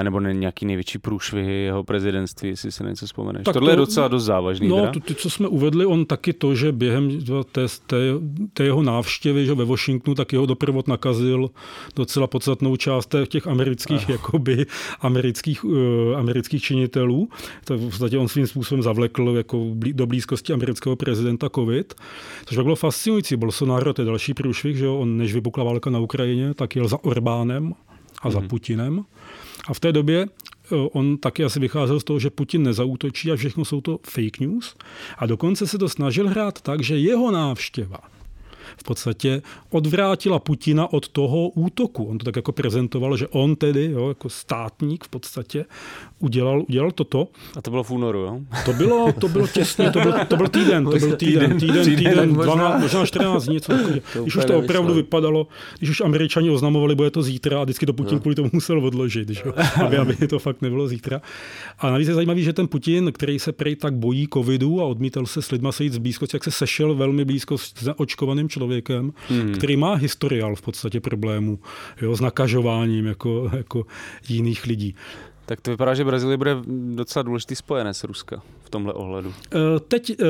[0.03, 3.45] nebo ne, nějaký největší průšvihy jeho prezidentství, jestli si něco vzpomeneš.
[3.45, 4.69] Tak Tohle je to- docela dost závažný.
[4.69, 7.19] No, to, ty, co jsme uvedli, on taky to, že během
[7.53, 7.97] té, té,
[8.53, 11.51] té jeho návštěvy že ve Washingtonu, tak jeho doprovod nakazil
[11.97, 14.67] docela podstatnou část těch- amerických, jakoby,
[15.01, 15.73] amerických, uh,
[16.17, 17.29] amerických činitelů.
[17.65, 21.95] To v podstatě on svým způsobem zavlekl jako blí, do blízkosti amerického prezidenta COVID,
[22.47, 23.37] což bylo fascinující.
[23.37, 27.05] Bolsonaro, to je další průšvih, že on než vypukla válka na Ukrajině, tak jel za
[27.05, 27.73] Orbánem
[28.23, 29.05] a za Putinem.
[29.69, 33.37] A v té době eh, on taky asi vycházel z toho, že Putin nezautočí a
[33.37, 34.75] všechno jsou to fake news.
[35.19, 38.14] A dokonce se to snažil hrát tak, že jeho návštěva
[38.77, 42.05] v podstatě odvrátila Putina od toho útoku.
[42.05, 45.65] On to tak jako prezentoval, že on tedy, jo, jako státník v podstatě,
[46.19, 47.29] udělal, udělal toto.
[47.57, 48.41] A to bylo v únoru, jo?
[48.65, 52.35] To bylo, to bylo těsně, to byl, to byl týden, to byl týden, týden, týden,
[52.35, 54.01] možná- 12, možná 14 dní, něco takového.
[54.23, 55.47] Když už to opravdu vypadalo,
[55.79, 59.29] když už američani oznamovali, bude to zítra a vždycky to Putin kvůli tomu musel odložit,
[59.29, 59.43] že?
[59.85, 61.23] aby, aby to fakt nebylo zítra.
[61.79, 65.27] A navíc je zajímavý, že ten Putin, který se prej tak bojí covidu a odmítal
[65.27, 68.64] se s lidma sejít z blízkosti, jak se sešel velmi blízko s očkovaným člověkem,
[69.29, 69.55] hmm.
[69.55, 71.59] který má historiál v podstatě problémů
[72.03, 73.87] jo, s nakažováním jako, jako
[74.29, 74.95] jiných lidí.
[75.47, 76.57] Tak to vypadá, že Brazílie bude
[76.95, 79.35] docela důležitý spojenec Ruska v tomhle ohledu.
[79.55, 79.59] Eh,
[79.89, 80.25] Teď eh,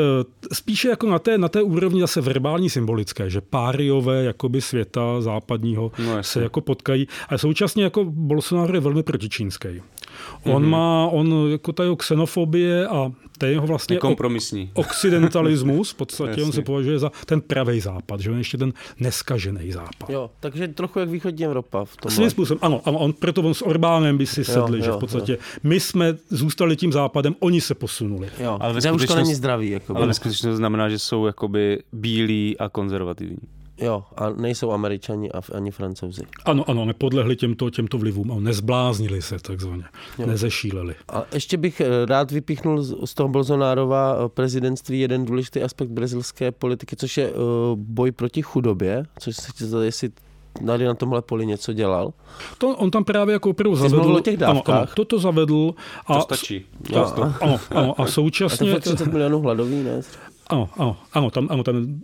[0.53, 5.93] spíše jako na té, na té úrovni zase verbální symbolické, že páriové jakoby světa západního
[5.99, 9.68] No, se jako potkají, ale současně jako Bolsonaro je velmi protičínský.
[10.45, 10.70] On Mhm.
[10.70, 14.70] má, on jako ta jeho xenofobie a ten jeho vlastně Nekompromisní.
[14.75, 18.72] occidentalismus, v podstatě on se považuje za ten pravý západ, že on je ještě ten
[19.01, 20.11] neskažený západ.
[20.11, 22.11] Jo, takže trochu jak východní Evropa v tom.
[22.11, 24.97] Svým způsobem, ano, ano, on, proto on s Orbánem by si sedli, jo, že v
[24.99, 28.29] podstatě my jsme zůstali tím západem, oni se posunuli.
[28.41, 29.70] Jo, Ale ve že už to není zdravý.
[29.70, 33.37] Jako Ale ve skutečnosti to znamená, že jsou jakoby bílí a konzervativní.
[33.85, 36.22] Jo, a nejsou američani a ani francouzi.
[36.45, 39.85] Ano, ano, nepodlehli těmto, těmto vlivům a nezbláznili se takzvaně,
[40.18, 40.26] jo.
[40.26, 40.95] nezešíleli.
[41.09, 46.53] A ještě bych eh, rád vypíchnul z toho Bolsonárova eh, prezidentství jeden důležitý aspekt brazilské
[46.53, 47.39] politiky, což je uh,
[47.76, 50.11] boj proti chudobě, což se zda, jestli
[50.66, 52.12] tady na tomhle poli něco dělal.
[52.59, 54.14] To on tam právě jako opravdu zavedl.
[54.16, 54.74] o těch dávkách.
[54.74, 55.74] Ano, ano, toto zavedl.
[56.07, 56.64] A, To stačí.
[56.93, 57.12] Jo.
[57.41, 58.74] Ano, ano, a A současně...
[58.74, 60.01] to 30 milionů hladový, ne?
[60.51, 62.01] Ano, ano, ano, tam, ano, tam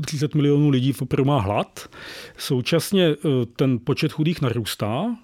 [0.00, 1.88] 30 milionů lidí opravdu má hlad.
[2.38, 3.16] Současně eh,
[3.56, 5.16] ten počet chudých narůstá.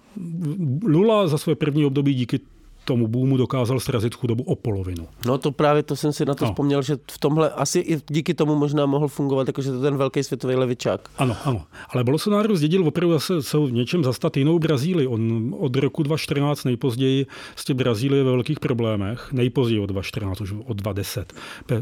[0.83, 2.39] Lula za své první období díky
[2.85, 5.07] tomu boomu dokázal srazit chudobu o polovinu.
[5.25, 6.51] No to právě to jsem si na to No.
[6.51, 10.23] vzpomněl, že v tomhle asi i díky tomu možná mohl fungovat, jakože to ten velký
[10.23, 11.09] světový levičák.
[11.17, 11.61] Ano, ano.
[11.89, 15.07] Ale Bolsonaro zdědil opravdu zase se v něčem zastat jinou Brazílii.
[15.07, 17.25] On od roku 2014 nejpozději
[17.55, 21.33] z Brazílie ve velkých problémech, nejpozději od 2014, už od 2010.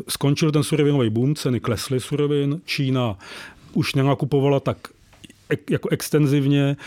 [0.07, 3.17] Skončil ten surovinový boom, ceny klesly surovin, Čína
[3.73, 4.77] už nenakupovala tak
[5.69, 6.77] jako extenzivně,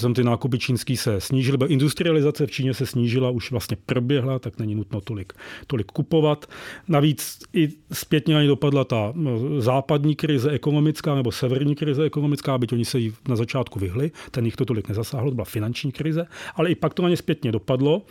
[0.00, 4.58] tam ty nákupy čínský se snížily, industrializace v Číně se snížila, už vlastně proběhla, tak
[4.58, 5.32] není nutno tolik,
[5.66, 6.46] tolik kupovat.
[6.88, 9.14] Navíc i zpětně na ně dopadla ta
[9.58, 14.44] západní krize ekonomická nebo severní krize ekonomická, byť oni se jí na začátku vyhli, ten
[14.44, 17.52] jich to tolik nezasáhlo, to byla finanční krize, ale i pak to na ně zpětně
[17.52, 18.02] dopadlo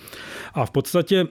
[0.54, 1.28] a v podstatě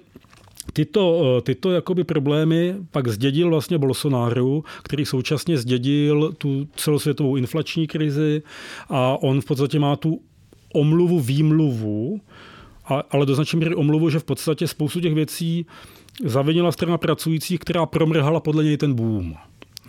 [0.73, 7.87] Tyto, eh, tyto jakoby problémy pak zdědil vlastně Bolsonaro, který současně zdědil tu celosvětovou inflační
[7.87, 8.43] krizi
[8.89, 10.21] a on v podstatě má tu
[10.75, 12.21] omluvu, výmluvu,
[13.11, 15.67] ale do značné míry omluvu, že v podstatě spoustu těch věcí
[16.25, 19.35] zavinila strana pracujících, která promrhala podle něj ten boom.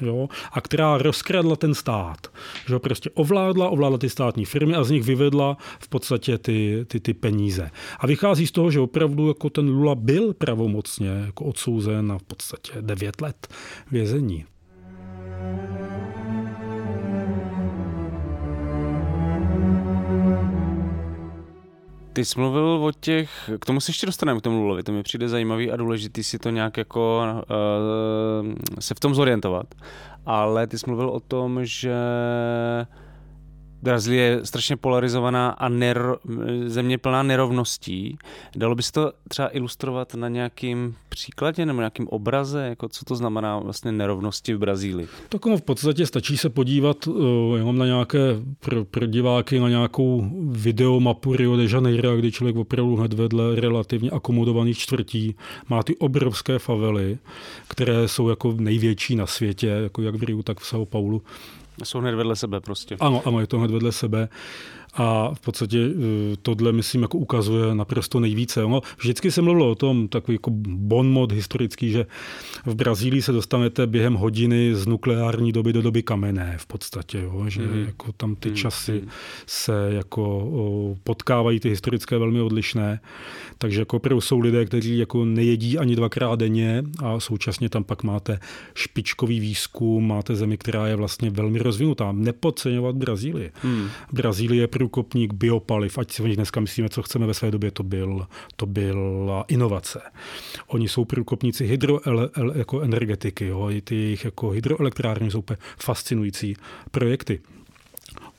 [0.01, 2.27] Jo, a která rozkradla ten stát.
[2.67, 6.99] Že prostě ovládla, ovládla ty státní firmy a z nich vyvedla v podstatě ty, ty,
[6.99, 7.71] ty peníze.
[7.99, 12.23] A vychází z toho, že opravdu jako ten Lula byl pravomocně jako odsouzen na v
[12.23, 13.47] podstatě 9 let
[13.91, 14.45] vězení.
[22.17, 25.03] Ty jsi mluvil o těch, k tomu se ještě dostaneme, k tomu Lulovi, to mi
[25.03, 29.65] přijde zajímavý a důležitý si to nějak jako uh, se v tom zorientovat.
[30.25, 31.95] Ale ty jsi mluvil o tom, že
[33.81, 36.17] Brazílie je strašně polarizovaná a nero,
[36.65, 38.17] země plná nerovností.
[38.55, 43.15] Dalo by se to třeba ilustrovat na nějakým příkladě nebo nějakým obraze, jako co to
[43.15, 45.07] znamená vlastně nerovnosti v Brazílii?
[45.29, 48.19] Tak v podstatě stačí se podívat uh, jenom na nějaké
[48.59, 54.09] pro, pro diváky, na nějakou videomapu Rio de Janeiro, kdy člověk opravdu hned vedle relativně
[54.09, 55.35] akomodovaných čtvrtí
[55.69, 57.17] má ty obrovské favely,
[57.67, 61.21] které jsou jako největší na světě, jako jak v Riu, tak v São Paulo.
[61.83, 62.97] Jsou hned vedle sebe prostě.
[62.99, 64.29] Ano, ano, je to hned vedle sebe.
[64.97, 68.63] A v podstatě eh, tohle, myslím, jako ukazuje naprosto nejvíce.
[68.63, 72.05] Ono, vždycky se mluvilo o tom, takový jako bon mod historický, že
[72.65, 77.19] v Brazílii se dostanete během hodiny z nukleární doby do doby kamenné v podstatě.
[77.19, 77.45] Jo?
[77.47, 77.79] Že Mhm.
[77.85, 79.03] jako tam ty časy
[79.45, 82.99] se jako potkávají, ty historické velmi odlišné.
[83.57, 88.03] Takže jako opravdu jsou lidé, kteří jako nejedí ani dvakrát denně a současně tam pak
[88.03, 88.39] máte
[88.75, 92.11] špičkový výzkum, máte zemi, která je vlastně velmi rozvinutá.
[92.11, 93.51] Nepodceňovat Brazílii.
[93.61, 93.87] Hmm.
[94.13, 97.71] Brazílie je průkopník biopaliv, ať si o nich dneska myslíme, co chceme, ve své době
[97.71, 100.01] to, byl, to byla inovace.
[100.67, 101.99] Oni jsou průkopníci hydro,
[102.55, 103.69] jako energetiky, jo?
[103.83, 105.43] Ty jejich jako hydroelektrárny jsou
[105.79, 106.55] fascinující
[106.91, 107.39] projekty.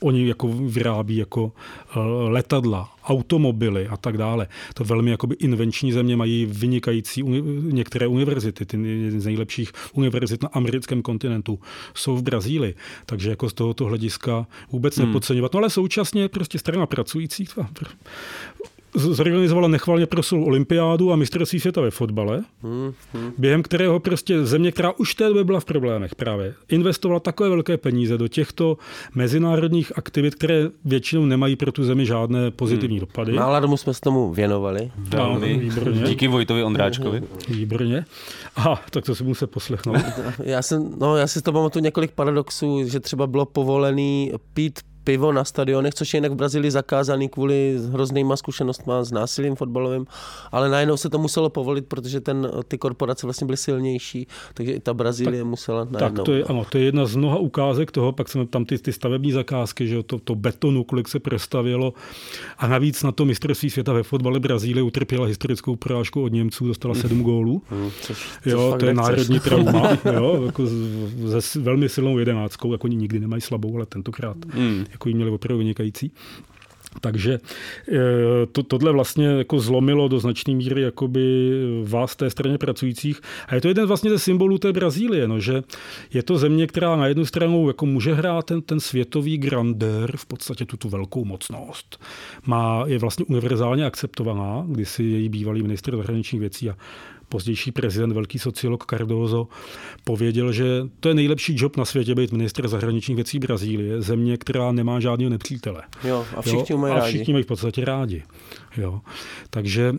[0.01, 1.51] Oni jako vyrábí jako uh,
[2.29, 4.47] letadla, automobily a tak dále.
[4.73, 8.77] To velmi jakoby invenční země mají vynikající uni- některé univerzity, ty
[9.19, 11.59] z nejlepších univerzit na americkém kontinentu
[11.93, 12.75] jsou v Brazílii.
[13.05, 15.07] Takže jako z tohoto hlediska vůbec hmm.
[15.07, 15.53] nepodceňovat.
[15.53, 17.49] No ale současně prostě strana pracujících
[18.95, 23.33] zorganizovala nechvalně proslou olympiádu a mistrovství světa ve fotbale, Hmm, hmm.
[23.37, 27.49] během kterého prostě země, která už v té době byla v problémech právě, investovala takové
[27.49, 28.77] velké peníze do těchto
[29.15, 33.33] mezinárodních aktivit, které většinou nemají pro tu zemi žádné pozitivní dopady.
[33.33, 34.91] Mála domu jsme se tomu věnovali.
[34.97, 35.53] Velmi.
[35.53, 36.01] No, výborně.
[36.01, 37.23] Díky Vojtovi Ondráčkovi.
[37.49, 38.05] Výborně.
[38.55, 39.97] Aha, tak to si musím poslechnout.
[40.43, 45.31] Já, jsem, no, já si to pamatuju několik paradoxů, že třeba bylo povolený pít pivo
[45.31, 50.05] na stadionech, což je jinak v Brazílii zakázaný kvůli hroznýma zkušenostma s násilím fotbalovým,
[50.51, 54.79] ale najednou se to muselo povolit, protože ten, ty korporace vlastně byly silnější, takže i
[54.79, 55.99] ta Brazílie tak, musela najednou.
[56.17, 58.77] Tak to je, ano, to je jedna z mnoha ukázek toho, pak jsme tam ty,
[58.77, 61.93] ty stavební zakázky, že to, to betonu, kolik se prostavělo.
[62.57, 66.95] A navíc na to mistrovství světa ve fotbale Brazílie utrpěla historickou porážku od Němců, dostala
[66.95, 67.61] sedm gólů.
[67.69, 70.63] Hmm, což, což Jo, to je národní trauma, jo, jako
[71.39, 74.85] s- velmi silnou jedenáctkou, jako oni nikdy nemají slabou, ale tentokrát Hmm.
[74.91, 76.11] Jako jí měli opravdu vynikající.
[77.01, 77.39] Takže
[77.91, 81.51] eh, to, tohle vlastně jako zlomilo do značné míry jakoby
[81.83, 83.21] vás té straně pracujících.
[83.47, 85.63] A je to jeden vlastně ze symbolů té Brazílie, no, že
[86.13, 90.25] je to země, která na jednu stranu jako může hrát ten, ten světový grandeur, v
[90.25, 92.03] podstatě tu velkou mocnost.
[92.45, 96.75] Má, je vlastně univerzálně akceptovaná, když si její bývalý ministr zahraničních věcí a
[97.29, 99.47] pozdější prezident, velký sociolog Cardozo,
[100.03, 100.65] pověděl, že
[100.99, 105.29] to je nejlepší job na světě být minister zahraničních věcí Brazílie, země, která nemá žádného
[105.29, 105.83] nepřítele.
[106.03, 107.05] Jo, a všichni jo, mají rádi.
[107.05, 108.23] A všichni mají v podstatě rádi.
[108.77, 109.01] Jo.
[109.49, 109.93] Takže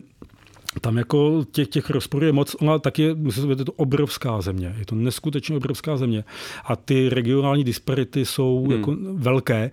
[0.81, 4.75] tam jako těch, těch rozporů je moc, ona tak je, musím je to obrovská země,
[4.79, 6.23] je to neskutečně obrovská země
[6.65, 8.71] a ty regionální disparity jsou hmm.
[8.71, 9.71] jako velké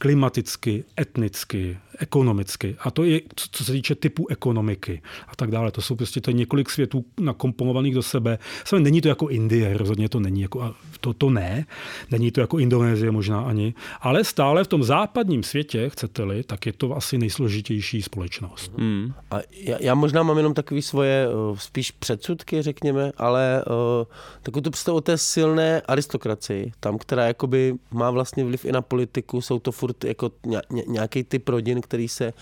[0.00, 2.76] klimaticky, etnicky, ekonomicky.
[2.80, 3.20] A to je,
[3.52, 5.70] co se týče typu ekonomiky a tak dále.
[5.70, 8.38] To jsou prostě to několik světů nakomponovaných do sebe.
[8.64, 11.66] Samozřejmě není to jako Indie, rozhodně to není jako, to, to ne.
[12.10, 13.74] Není to jako Indonésie možná ani.
[14.00, 18.72] Ale stále v tom západním světě, chcete-li, tak je to asi nejsložitější společnost.
[18.78, 19.12] Hmm.
[19.30, 24.06] A já, já možná mám jenom takové svoje uh, spíš předsudky, řekněme, ale uh,
[24.42, 28.82] takovou tu představu o té silné aristokracii, tam, která jakoby má vlastně vliv i na
[28.82, 30.30] politiku, jsou to furt jako
[30.86, 32.32] nějaký typ rodin, který se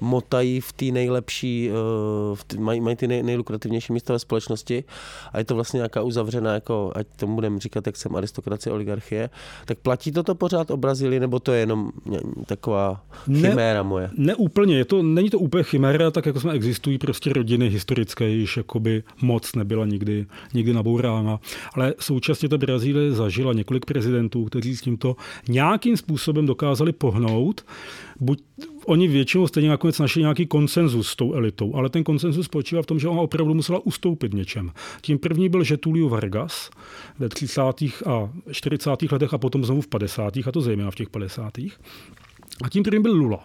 [0.00, 4.84] motají v té nejlepší, uh, v tý, mají, mají ty nej, nejlukrativnější místa ve společnosti.
[5.32, 9.30] A je to vlastně nějaká uzavřená, jako, ať tomu budeme říkat, jak jsem aristokracie, oligarchie,
[9.64, 11.90] tak platí toto pořád o Brazílii, nebo to je jenom
[12.46, 14.10] taková chiméra ne, moje?
[14.16, 18.28] Ne úplně, je to, není to úplně chiméra, tak jako jsme existují prostě rodiny historické,
[18.28, 21.40] již jakoby moc nebyla nikdy, nikdy nabourána,
[21.74, 25.16] ale současně ta Brazílie zažila několik prezidentů, kteří s tímto
[25.48, 27.64] nějakým způsobem dokázali pohnout,
[28.20, 28.42] buď
[28.86, 32.86] oni většinou stejně nakonec našli nějaký konsenzus s tou elitou, ale ten konsenzus spočívá v
[32.86, 34.70] tom, že ona opravdu musela ustoupit něčem.
[35.00, 36.70] Tím první byl Getulio Vargas
[37.18, 37.60] ve 30.
[38.06, 38.90] a 40.
[39.12, 40.36] letech a potom znovu v 50.
[40.36, 41.58] a to zejména v těch 50.
[42.64, 43.44] A tím prvním byl Lula.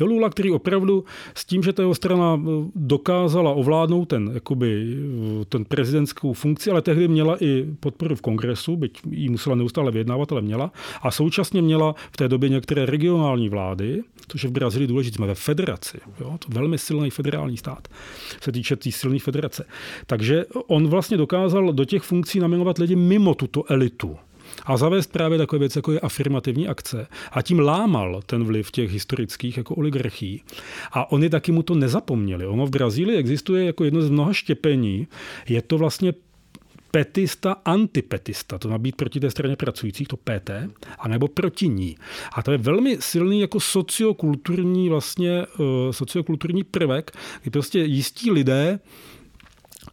[0.00, 4.96] Jo, Lula, který opravdu s tím, že ta jeho strana eh, dokázala ovládnout ten, jakoby,
[5.40, 9.90] eh, ten prezidentskou funkci, ale tehdy měla i podporu v kongresu, byť ji musela neustále
[9.90, 10.72] vyjednávat, ale měla.
[11.02, 15.26] A současně měla v té době některé regionální vlády, což je v Brazílii důležité, jsme
[15.26, 17.88] ve federaci, jo, to velmi silný federální stát,
[18.40, 19.64] se týče té tý silné federace.
[20.06, 24.16] Takže on vlastně dokázal do těch funkcí nominovat lidi mimo tuto elitu
[24.64, 27.06] a zavést právě takové věci, jako je afirmativní akce.
[27.32, 30.42] A tím lámal ten vliv těch historických jako oligarchí.
[30.92, 32.46] A oni taky mu to nezapomněli.
[32.46, 35.06] Ono v Brazílii existuje jako jedno z mnoha štěpení.
[35.48, 36.12] Je to vlastně
[36.90, 40.50] petista, antipetista, to má být proti té straně pracujících, to PT,
[40.98, 41.96] anebo proti ní.
[42.32, 47.12] A to je velmi silný jako sociokulturní vlastně, uh, sociokulturní prvek,
[47.42, 48.80] kdy prostě jistí lidé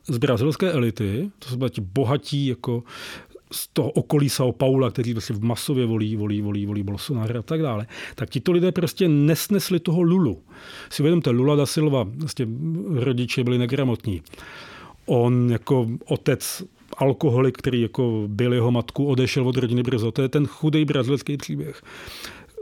[0.07, 2.83] z brazilské elity, to jsou ti bohatí jako
[3.51, 7.41] z toho okolí São Paula, kteří vlastně v masově volí, volí, volí, volí Bolsonaro a
[7.41, 10.39] tak dále, tak tito lidé prostě nesnesli toho Lulu.
[10.89, 12.47] Si uvědomte, Lula da Silva, vlastně
[12.95, 14.21] rodiče byli negramotní.
[15.05, 16.63] On jako otec
[16.97, 20.11] alkoholik, který jako byl jeho matku, odešel od rodiny brzo.
[20.11, 21.81] To je ten chudý brazilský příběh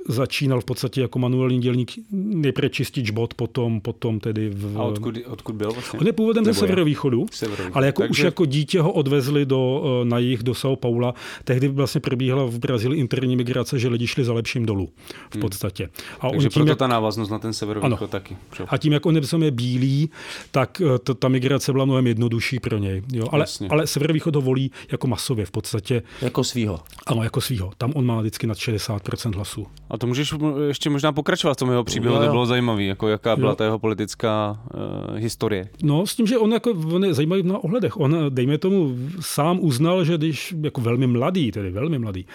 [0.07, 4.77] začínal v podstatě jako manuální dělník nejprve čistit žbot, potom, potom tedy v...
[4.77, 5.99] A odkud, odkud byl vlastně?
[5.99, 8.11] On je původem ze severovýchodu, severovýchodu, ale jako Takže...
[8.11, 11.13] už jako dítě ho odvezli do, eh, na jih do São Paula.
[11.43, 14.89] Tehdy vlastně probíhala v Brazílii interní migrace, že lidi šli za lepším dolů
[15.29, 15.41] v hmm.
[15.41, 15.83] podstatě.
[15.83, 15.91] Hmm.
[16.19, 16.79] A Takže on tím, proto jak...
[16.79, 18.07] ta návaznost na ten severovýchod ano.
[18.07, 18.37] taky.
[18.67, 20.09] A tím, jak on je bílý,
[20.51, 23.01] tak eh, ta, ta migrace byla mnohem jednodušší pro něj.
[23.13, 23.25] Jo?
[23.31, 26.03] Ale, ale severovýchod ho volí jako masově v podstatě.
[26.21, 26.79] Jako svýho.
[27.07, 27.71] Ano, jako svýho.
[27.77, 29.67] Tam on má vždycky nad 60% hlasů.
[29.89, 30.33] A to můžeš
[30.67, 33.55] ještě možná pokračovat v tom jeho příběhu, to bylo zajímavé, jako jaká byla jo.
[33.55, 34.61] ta jeho politická
[35.09, 35.69] uh, historie.
[35.83, 37.99] No, s tím, že on, jako, on je zajímavý na ohledech.
[37.99, 42.25] On, dejme tomu, sám uznal, že když jako velmi mladý, tedy velmi mladý,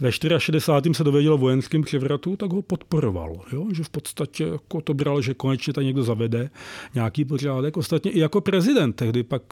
[0.00, 0.94] ve 64.
[0.94, 3.40] se dověděl o vojenském převratu, tak ho podporoval.
[3.52, 3.66] Jo?
[3.72, 6.50] Že v podstatě jako to bral, že konečně tady někdo zavede
[6.94, 7.76] nějaký pořádek.
[7.76, 9.42] Ostatně i jako prezident tehdy pak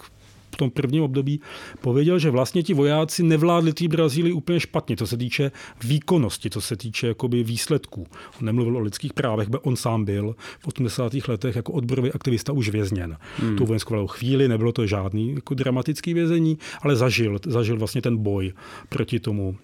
[0.53, 1.41] v tom prvním období
[1.81, 5.53] pověděl, že vlastně ti vojáci nevládli té Brazílii úplně špatně, co se týče
[5.85, 8.07] výkonnosti, co se týče jakoby výsledků.
[8.41, 11.13] On nemluvil o lidských právech, bo on sám byl v 80.
[11.29, 13.17] letech jako odborový aktivista už vězněn.
[13.39, 13.57] Hmm.
[13.57, 18.53] Tu vojenskou chvíli, nebylo to žádný jako dramatický vězení, ale zažil, zažil vlastně ten boj
[18.89, 19.57] proti tomu,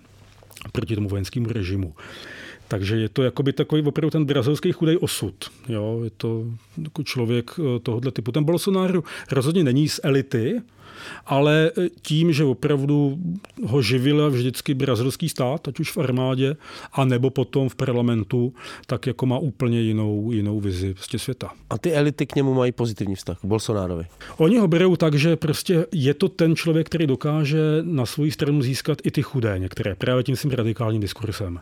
[0.73, 1.95] proti tomu vojenskému režimu.
[2.69, 5.51] Takže je to jakoby takový opravdu ten brazilský chudej osud.
[5.69, 6.01] Jo?
[6.05, 6.45] Je to
[6.83, 8.33] jako člověk eh, tohohle typu.
[8.33, 10.61] Ten Bolsonaro rozhodně není z elity,
[11.27, 11.71] ale
[12.03, 13.19] tím, že opravdu
[13.65, 16.57] ho živil vždycky brazilský stát, ať už v armádě,
[16.93, 18.55] a nebo potom v parlamentu,
[18.87, 21.51] tak jako má úplně jinou, jinou vizi prostě světa.
[21.71, 24.05] A ty elity k němu mají pozitivní vztah, k Bolsonárovi?
[24.37, 28.63] Oni ho berou tak, že prostě je to ten člověk, který dokáže na svou stranu
[28.63, 31.61] získat i ty chudé některé, právě tím svým radikálním diskursem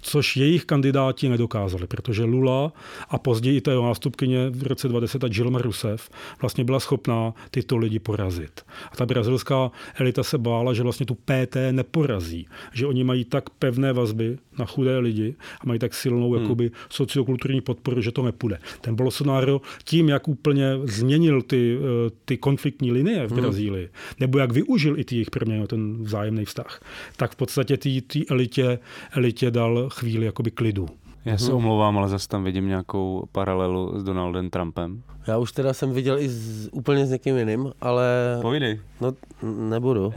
[0.00, 2.72] což jejich kandidáti nedokázali, protože Lula
[3.08, 7.34] a později i ta jeho nástupkyně v roce 20 a Dilma Rousseff vlastně byla schopná
[7.50, 8.60] tyto lidi porazit.
[8.92, 13.50] A ta brazilská elita se bála, že vlastně tu PT neporazí, že oni mají tak
[13.50, 16.42] pevné vazby na chudé lidi a mají tak silnou hmm.
[16.42, 18.58] jakoby, sociokulturní podporu, že to nepůjde.
[18.80, 23.40] Ten Bolsonaro tím, jak úplně změnil ty, eh, ty konfliktní linie v hmm.
[23.40, 24.14] Brazílii, hmm.
[24.20, 26.80] nebo jak využil i ty jejich proměny, ten vzájemný vztah,
[27.16, 28.78] tak v podstatě té elitě,
[29.12, 30.88] elitě dal chvíli jakoby klidu.
[31.24, 35.02] Já se omlouvám, ale zase tam vidím nějakou paralelu s Donaldem Trumpem.
[35.26, 38.06] Já už teda jsem viděl i z, úplně s někým jiným, ale...
[38.42, 38.80] Povídej.
[39.00, 39.12] No,
[39.42, 40.12] nebudu.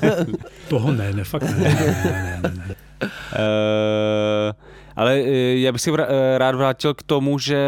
[0.68, 1.58] Toho ne, ne, fakt ne.
[1.58, 2.74] ne, ne, ne, ne.
[3.02, 4.69] Uh,
[5.00, 7.58] ale eh, já bych si eh, rád vrátil k tomu, že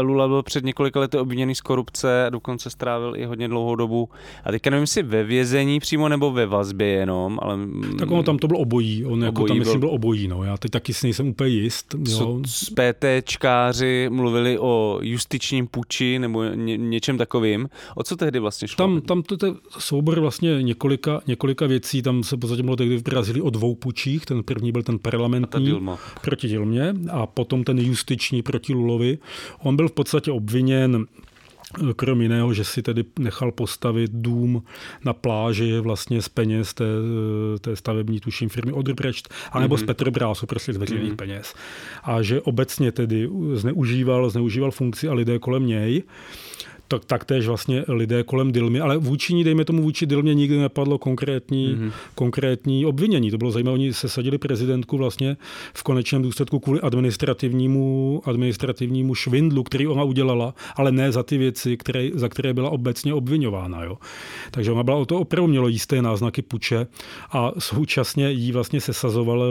[0.00, 4.08] Lula byl před několika lety obviněný z korupce a dokonce strávil i hodně dlouhou dobu.
[4.44, 7.58] A teďka nevím, jestli ve vězení přímo nebo ve vazbě jenom, ale...
[7.98, 10.44] Tak ono tam to bylo obojí, on obojí jako tam myslím byl obojí, no.
[10.44, 11.94] Já teď taky si nejsem úplně jist.
[12.08, 12.40] Jo.
[12.46, 17.68] S PTčkáři mluvili o justičním puči nebo ně, něčem takovým.
[17.94, 18.76] O co tehdy vlastně šlo?
[18.76, 23.02] Tam, tam to je soubor vlastně několika, několika věcí, tam se podstatě bylo tehdy v
[23.02, 25.80] Brazílii o dvou pučích, ten první byl ten parlamentní
[26.22, 29.18] proti Dilmě a potom ten justiční proti Lulovi.
[29.62, 31.06] On byl v podstatě obviněn
[31.96, 34.62] Krom jiného, že si tedy nechal postavit dům
[35.04, 36.84] na pláži vlastně z peněz té,
[37.60, 39.82] té stavební tuším firmy Odrbrecht, anebo mm-hmm.
[39.82, 41.16] z Petrobrásu, prostě z veřejných mm-hmm.
[41.16, 41.54] peněz.
[42.02, 46.02] A že obecně tedy zneužíval, zneužíval funkci a lidé kolem něj
[46.88, 50.98] tak, taktéž vlastně lidé kolem Dilmy, ale vůči ní, dejme tomu vůči Dilmě, nikdy nepadlo
[50.98, 51.92] konkrétní, mm-hmm.
[52.14, 53.30] konkrétní obvinění.
[53.30, 55.36] To bylo zajímavé, oni se sadili prezidentku vlastně
[55.74, 61.76] v konečném důsledku kvůli administrativnímu, administrativnímu švindlu, který ona udělala, ale ne za ty věci,
[61.76, 63.84] které, za které byla obecně obvinována.
[63.84, 63.98] Jo.
[64.50, 66.86] Takže ona byla o to opravdu mělo jisté náznaky puče
[67.32, 69.48] a současně jí vlastně sesazovali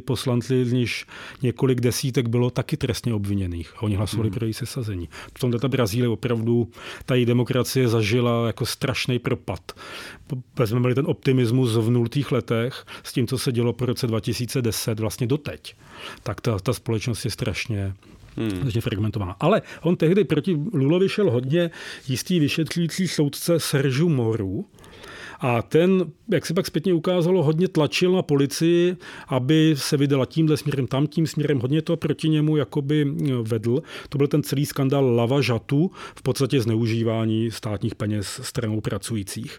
[0.00, 1.06] poslanci, z níž
[1.42, 3.72] několik desítek bylo taky trestně obviněných.
[3.76, 4.34] A oni hlasovali mm-hmm.
[4.34, 5.08] pro její sesazení.
[5.34, 6.68] V tomto ta Brazílie opravdu
[7.06, 9.72] ta její demokracie zažila jako strašný propad.
[10.58, 15.26] Vezmeme-li ten optimismus v nultých letech s tím, co se dělo po roce 2010 vlastně
[15.26, 15.74] doteď,
[16.22, 17.94] tak ta, ta společnost je strašně,
[18.36, 18.70] Hmm.
[18.80, 19.36] fragmentovaná.
[19.40, 21.70] Ale on tehdy proti Lulovi šel hodně
[22.08, 24.66] jistý vyšetřující soudce Seržu Moru,
[25.44, 28.96] a ten, jak se pak zpětně ukázalo, hodně tlačil na policii,
[29.28, 33.82] aby se vydala tímhle směrem, tamtím směrem, hodně to proti němu jakoby eh, vedl.
[34.08, 39.58] To byl ten celý skandal Lava Žatu, v podstatě zneužívání státních peněz stranou pracujících.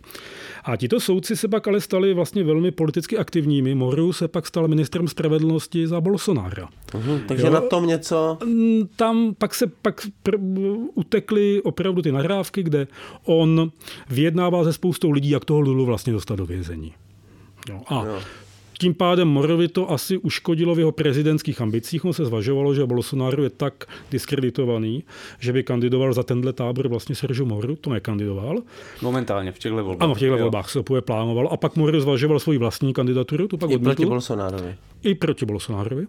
[0.64, 3.76] A tito soudci se pak ale stali vlastně velmi politicky aktivními.
[3.76, 6.70] Moru se pak stal ministrem spravedlnosti za Bolsonára.
[6.94, 7.54] Uhum, takže jo?
[7.54, 8.38] na tom něco...
[8.46, 12.88] Mm, tam pak se pak pr- utekly opravdu ty nahrávky, kde
[13.26, 13.72] on
[14.10, 16.94] vyjednává se spoustou lidí, jak toho Lulu vlastně dostat do vězení.
[17.70, 17.82] Jo.
[17.88, 18.20] A jo.
[18.80, 22.06] Tím pádem Morovi to asi uškodilo v jeho prezidentských ambicích.
[22.06, 25.04] On se zvažovalo, že Bolsonaro je tak diskreditovaný,
[25.40, 27.76] že by kandidoval za tenhle tábor vlastně Sergio Moru.
[27.76, 28.58] To nekandidoval.
[29.02, 30.04] Momentálně v těchto volbách.
[30.04, 31.50] Ano, v těchto volbách se opět plánoval.
[31.52, 33.48] A pak Moro zvažoval svoji vlastní kandidaturu.
[33.48, 33.96] To pak I odmítl.
[33.96, 34.76] proti Bolsonárovi.
[35.04, 36.08] I proti Bolsonárovi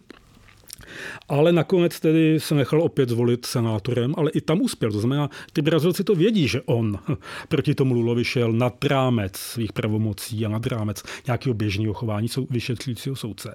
[1.29, 4.93] ale nakonec tedy se nechal opět zvolit senátorem, ale i tam uspěl.
[4.93, 6.99] To znamená, ty Brazilci to vědí, že on
[7.49, 13.17] proti tomu Lulovi šel nad rámec svých pravomocí a nad rámec nějakého běžného chování vyšetřujícího
[13.17, 13.55] soudce.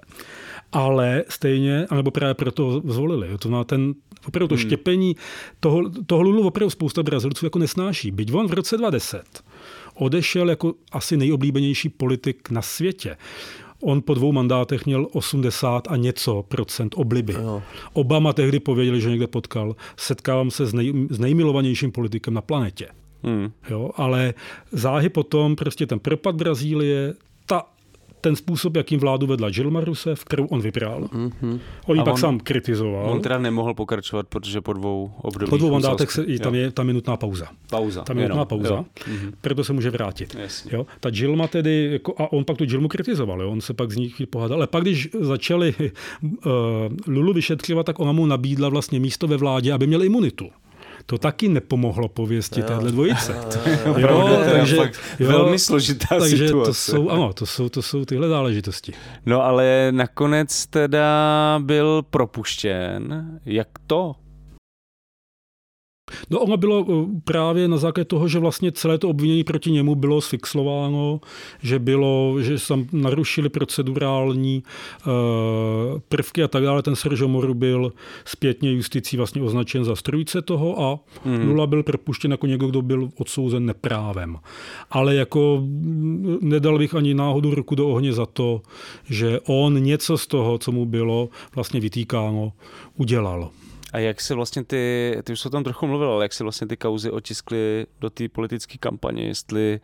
[0.72, 3.38] Ale stejně, anebo právě proto zvolili.
[3.38, 3.94] To na ten
[4.26, 4.64] opravdu to hmm.
[4.64, 5.16] štěpení
[5.60, 8.10] toho, toho Lulu opravdu spousta Brazilců jako nesnáší.
[8.10, 9.42] Byť on v roce 2010
[9.94, 13.16] odešel jako asi nejoblíbenější politik na světě.
[13.82, 17.32] On po dvou mandátech měl 80 a něco procent obliby.
[17.32, 17.62] Jo.
[17.92, 19.76] Obama tehdy pověděli, že někde potkal.
[19.96, 22.88] Setkávám se s, nej, s nejmilovanějším politikem na planetě.
[23.22, 23.52] Hmm.
[23.70, 24.34] Jo, ale
[24.72, 27.14] záhy potom prostě ten propad Brazílie,
[27.46, 27.64] ta
[28.22, 31.00] ten způsob, jakým vládu vedla Dilma Rousseff, kterou on vybral.
[31.02, 31.58] Mm-hmm.
[31.86, 33.10] On ji pak on, sám kritizoval.
[33.10, 35.50] On teda nemohl pokračovat, protože po dvou obdobích...
[35.50, 37.46] Po dvou mandátech se, tam, je, tam je nutná pauza.
[37.70, 38.02] Pauza.
[38.02, 38.84] Tam je nutná pauza, jo.
[38.98, 39.32] Mm-hmm.
[39.40, 40.36] proto se může vrátit.
[40.70, 40.86] Jo.
[41.00, 43.50] Ta Dilma tedy, jako, a on pak tu Dilmu kritizoval, jo.
[43.50, 44.58] on se pak z ní pohádal.
[44.58, 45.74] Ale pak, když začali
[46.22, 46.32] uh,
[47.06, 50.50] Lulu vyšetřovat, tak ona mu nabídla vlastně místo ve vládě, aby měl imunitu
[51.06, 53.36] to taky nepomohlo pověsti téhle dvojice.
[53.86, 56.70] Jo, jo, takže, jo, velmi složitá takže situace.
[56.70, 58.92] To jsou, ano, to jsou, to jsou tyhle záležitosti.
[59.26, 63.30] No ale nakonec teda byl propuštěn.
[63.44, 64.14] Jak to?
[66.30, 69.94] No ono bylo eh, právě na základě toho, že vlastně celé to obvinění proti němu
[69.94, 71.20] bylo sfixlováno,
[71.62, 74.62] že bylo, že tam narušili procedurální
[75.06, 75.12] uh,
[76.08, 76.82] prvky a tak dále.
[76.82, 77.92] Ten Sergio Moru byl
[78.24, 81.48] zpětně justicí vlastně označen za strujce toho a mm.
[81.48, 84.38] Lula byl propuštěn jako někdo, kdo byl odsouzen neprávem.
[84.90, 88.62] Ale jako mm, nedal bych ani náhodu ruku do ohně za to,
[89.04, 92.52] že on něco z toho, co mu bylo vlastně vytýkáno,
[92.96, 93.50] udělal.
[93.92, 96.42] A jak si vlastně ty, ty už se o tom trochu mluvil, ale jak si
[96.42, 99.80] vlastně ty kauzy otiskly do té politické kampaně, jestli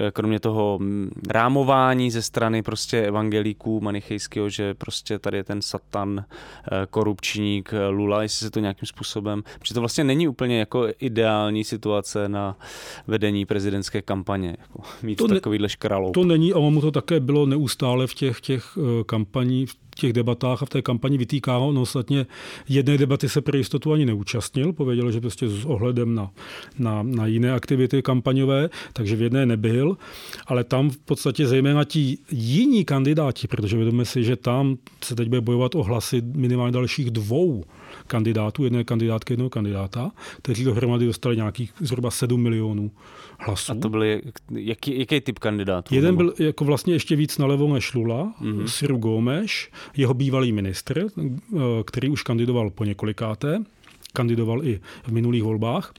[0.00, 5.62] eh, kromě toho mm, rámování ze strany prostě evangelíků manichejského, že prostě tady je ten
[5.62, 10.58] satan, eh, korupčník, eh, Lula, jestli se to nějakým způsobem, protože to vlastně není úplně
[10.58, 12.58] jako ideální situace na
[13.06, 16.12] vedení prezidentské kampaně, jako mít to takovýhle škralou.
[16.12, 19.70] To není, a mu to také bylo neustále v těch, těch kampaních,
[20.00, 21.72] těch debatách a v té kampani vytýkáno.
[21.72, 22.26] No ostatně
[22.68, 26.30] jedné debaty se pro jistotu ani neúčastnil, pověděl, že prostě s ohledem na,
[26.78, 29.96] na, na jiné aktivity kampaňové, takže v jedné nebyl,
[30.46, 35.28] ale tam v podstatě zejména ti jiní kandidáti, protože vědomíme si, že tam se teď
[35.28, 37.64] bude bojovat o hlasy minimálně dalších dvou
[38.08, 40.10] kandidátů, jedné kandidátky, jednoho kandidáta,
[40.42, 42.90] kteří dohromady dostali nějakých zhruba 7 milionů
[43.38, 43.72] hlasů.
[43.72, 45.94] A to byly, jaký, jaký typ kandidátů?
[45.94, 48.64] Jeden byl jako vlastně ještě víc nalevo než Lula, mm-hmm.
[48.64, 49.50] Siru Gómez,
[49.96, 53.62] jeho bývalý ministr, eh, který už kandidoval po několikáté,
[54.12, 55.92] kandidoval i v minulých volbách.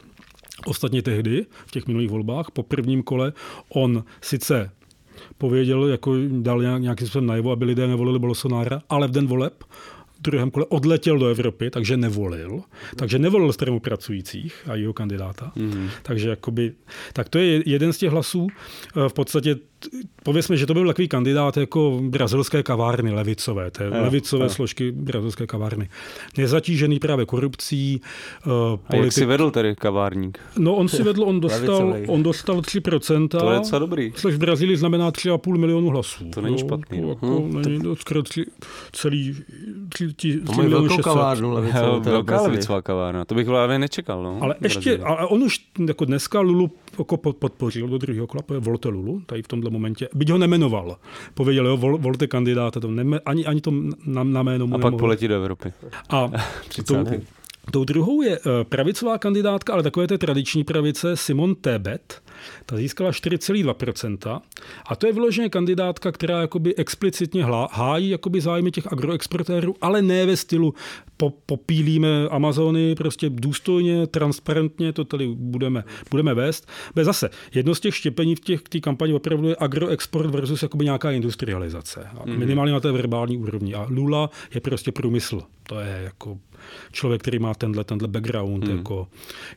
[0.65, 3.33] Ostatně tehdy, v těch minulých volbách, po prvním kole,
[3.69, 4.71] on sice
[5.37, 9.63] pověděl, jako dal nějakým způsobem najevo, aby lidé nevolili Bolsonára, ale v den voleb
[10.21, 12.61] druhém kole odletěl do Evropy, takže nevolil.
[12.95, 15.51] Takže nevolil stranu pracujících a jeho kandidáta.
[15.57, 15.89] Mm-hmm.
[16.03, 16.73] Takže jakoby,
[17.13, 18.47] tak to je jeden z těch hlasů.
[19.07, 19.55] V podstatě
[20.23, 24.49] pověsme, že to byl takový kandidát jako brazilské kavárny levicové, té jo, levicové jo.
[24.49, 25.89] složky brazilské kavárny.
[26.37, 28.01] Nezatížený právě korupcí.
[28.45, 28.93] Uh, politik...
[28.93, 30.39] A jak si vedl tedy kavárník?
[30.57, 33.27] No on si vedl, on dostal, on dostal 3%.
[33.27, 34.11] To je docela dobrý.
[34.11, 36.29] Což v Brazílii znamená 3,5 milionu hlasů.
[36.29, 37.01] To není špatný.
[37.01, 37.61] No, jako, hmm.
[37.61, 38.45] není to skoro tři,
[38.91, 39.35] celý
[39.89, 41.99] 3, 3, 3 miliony velkou kavárnu levicovou.
[41.99, 44.23] Velká levicová kavárna, to bych právě nečekal.
[44.23, 48.89] No, ale ještě, ale on už jako dneska Lulu jako podpořil do druhého kola, volte
[48.89, 50.97] Lulu, tady v tomhle momentě, byť ho nemenoval.
[51.33, 53.71] Pověděl, jo, vol, volte kandidáta, to neme, ani, ani to
[54.05, 54.91] na, na jméno mu A nemohl.
[54.91, 55.73] pak poletí do Evropy.
[56.09, 56.31] A
[56.87, 57.05] tou,
[57.71, 62.21] tou druhou je eh, pravicová kandidátka, ale takové té tradiční pravice, Simon Tebet,
[62.65, 64.41] ta získala 4,2%.
[64.85, 70.25] A to je vyloženě kandidátka, která jakoby explicitně hájí jakoby zájmy těch agroexportérů, ale ne
[70.25, 70.73] ve stylu
[71.17, 76.69] po, popílíme Amazony prostě důstojně, transparentně, to tady budeme, budeme vést.
[76.95, 80.85] Bez zase, jedno z těch štěpení v těch té kampani opravdu je agroexport versus jakoby
[80.85, 82.07] nějaká industrializace.
[82.13, 82.37] Mm-hmm.
[82.37, 83.73] Minimálně na té verbální úrovni.
[83.75, 85.41] A Lula je prostě průmysl.
[85.63, 86.37] To je jako
[86.91, 88.63] člověk, který má tenhle, tenhle background.
[88.63, 88.77] Mm.
[88.77, 89.07] Jako,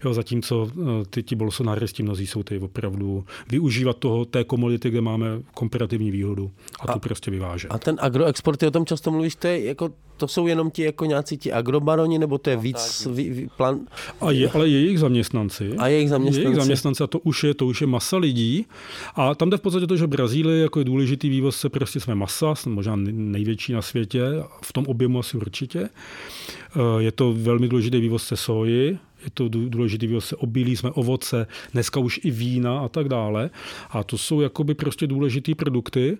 [0.04, 5.00] jo, zatímco eh, ty ti bolsonaristi mnozí jsou ty opravdu využívat toho, té komodity, kde
[5.00, 6.50] máme komparativní výhodu
[6.80, 7.70] a, a tu prostě vyvážet.
[7.70, 9.90] A ten agroexport, ty o tom často mluvíš, to, je jako,
[10.22, 13.48] to jsou jenom ti jako nějací ti agrobaroni, nebo to je no, víc vý, vý,
[13.56, 13.80] plan...
[14.20, 15.74] A je, ale jejich zaměstnanci.
[15.78, 16.46] A jejich zaměstnanci.
[16.46, 18.66] Jejich zaměstnanci a to už je, to už je masa lidí.
[19.14, 22.54] A tam jde v podstatě to, že Brazílie jako je důležitý vývozce, prostě jsme masa,
[22.54, 24.22] jsme možná největší na světě,
[24.64, 25.80] v tom objemu asi určitě.
[25.80, 32.00] Eh, je to velmi důležitý vývozce soji, je to důležitý vývozce obilí, jsme ovoce, dneska
[32.00, 33.50] už i vína a tak dále.
[33.90, 36.18] A to jsou jakoby prostě důležitý produkty.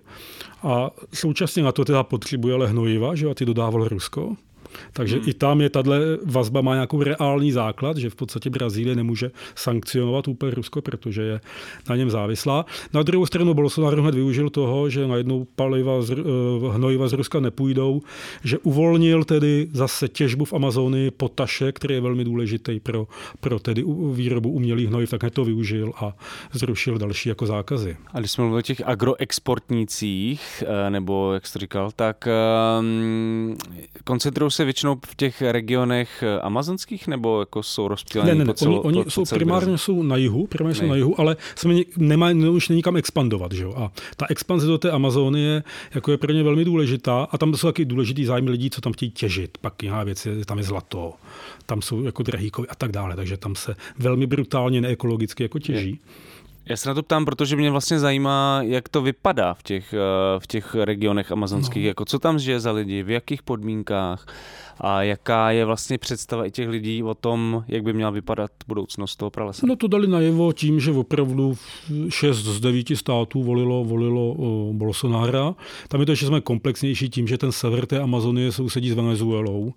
[0.63, 4.35] A současně na to teda potřebuje ale hnojiva, že a ty dodával Rusko.
[4.93, 5.29] Takže hmm.
[5.29, 10.27] i tam je tahle vazba má nějakou reální základ, že v podstatě Brazílie nemůže sankcionovat
[10.27, 11.41] úplně Rusko, protože je
[11.89, 12.65] na něm závislá.
[12.93, 17.39] Na druhou stranu Bolsonaro hned využil toho, že najednou paliva z, uh, hnojiva z Ruska
[17.39, 18.01] nepůjdou,
[18.43, 23.07] že uvolnil tedy zase těžbu v Amazonii potaše, který je velmi důležitý pro,
[23.39, 26.15] pro tedy výrobu umělých hnojiv, tak to využil a
[26.51, 27.97] zrušil další jako zákazy.
[28.13, 32.27] A když jsme mluvili o těch agroexportnících, eh, nebo jak jsi to říkal, tak
[32.79, 33.57] um,
[34.03, 38.53] koncentrují se většinou v těch regionech eh, amazonských, nebo jako jsou rozptýlení ne, ne, ne,
[38.53, 41.75] po oni, oni po, jsou primárně jsou na jihu, primárně jsou na jihu, ale jsme
[41.97, 43.51] nemá, už není kam expandovat.
[43.51, 43.73] Že jo?
[43.77, 45.63] A ta expanze do té Amazonie
[45.95, 48.93] jako je pro ně velmi důležitá a tam jsou taky důležitý zájmy lidí, co tam
[48.93, 49.57] chtějí těžit.
[49.57, 51.13] Pak jiná věc je, tam je zlato,
[51.65, 55.99] tam jsou jako drahý a tak dále, takže tam se velmi brutálně neekologicky jako těží.
[56.65, 60.39] Já se na to ptám, protože mě vlastně zajímá, jak to vypadá v těch, eh,
[60.39, 61.87] v těch regionech amazonských, no.
[61.87, 64.25] jako co tam žije za lidi, v jakých podmínkách
[64.79, 69.15] a jaká je vlastně představa i těch lidí o tom, jak by měla vypadat budoucnost
[69.15, 69.67] toho pralesa.
[69.67, 71.57] No to dali najevo tím, že opravdu
[72.09, 75.55] šest z devíti států volilo, volilo o Bolsonara.
[75.87, 79.73] Tam je to, že jsme komplexnější tím, že ten sever té Amazonie sousedí s Venezuelou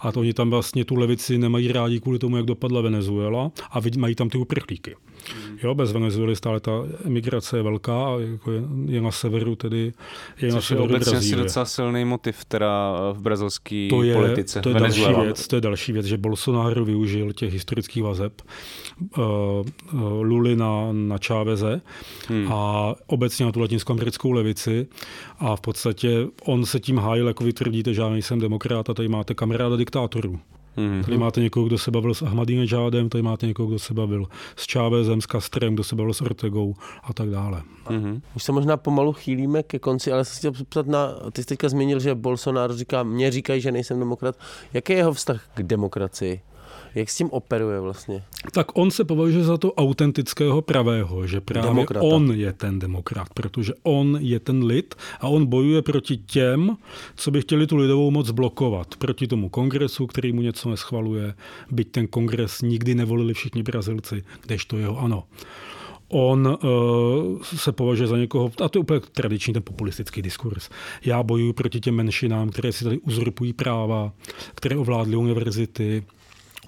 [0.00, 3.80] a to oni tam vlastně tu levici nemají rádi kvůli tomu, jak dopadla Venezuela a
[3.98, 4.94] mají tam ty uprchlíky.
[5.34, 5.58] Hmm.
[5.62, 6.72] Jo, bez Venezuely stále ta
[7.04, 9.92] emigrace je velká a jako je, je na severu tedy
[10.40, 11.42] je Což na severu je obecně Brazílie.
[11.42, 14.37] docela silný motiv teda v brazilské to je, politice.
[14.62, 18.42] To je, další věc, to je další věc, že Bolsonaro využil těch historických vazeb
[19.18, 19.22] uh,
[20.22, 21.80] Luli na, na Čáveze
[22.28, 22.52] hmm.
[22.52, 24.86] a obecně na tu latinskoamerickou levici
[25.38, 28.94] a v podstatě on se tím hájil, jako vy tvrdíte, že já nejsem demokrat a
[28.94, 30.40] tady máte kamaráda diktátorů.
[30.78, 31.04] Mm-hmm.
[31.04, 34.26] Tady máte někoho, kdo se bavil s Ahmadinejadem, tady máte někoho, kdo se bavil
[34.56, 37.62] s Chávezem, s Castrem, kdo se bavil s Ortegou a tak dále.
[37.86, 38.20] Mm-hmm.
[38.36, 41.68] Už se možná pomalu chýlíme ke konci, ale jsem chtěl ptat na, ty jsi teďka
[41.68, 44.36] zmínil, že Bolsonaro říká, mě říkají, že nejsem demokrat.
[44.72, 46.40] Jaký je jeho vztah k demokracii?
[46.94, 48.22] Jak s tím operuje vlastně?
[48.52, 52.06] Tak on se považuje za to autentického pravého, že právě Demokrata.
[52.06, 56.76] on je ten demokrat, protože on je ten lid a on bojuje proti těm,
[57.16, 58.96] co by chtěli tu lidovou moc blokovat.
[58.96, 61.34] Proti tomu kongresu, který mu něco neschvaluje,
[61.70, 65.24] byť ten kongres nikdy nevolili všichni Brazilci, kdežto jeho ano
[66.08, 70.68] on uh, se považuje za někoho, a to je úplně tradiční ten populistický diskurs.
[71.04, 74.12] Já bojuji proti těm menšinám, které si tady uzurpují práva,
[74.54, 76.04] které ovládly univerzity,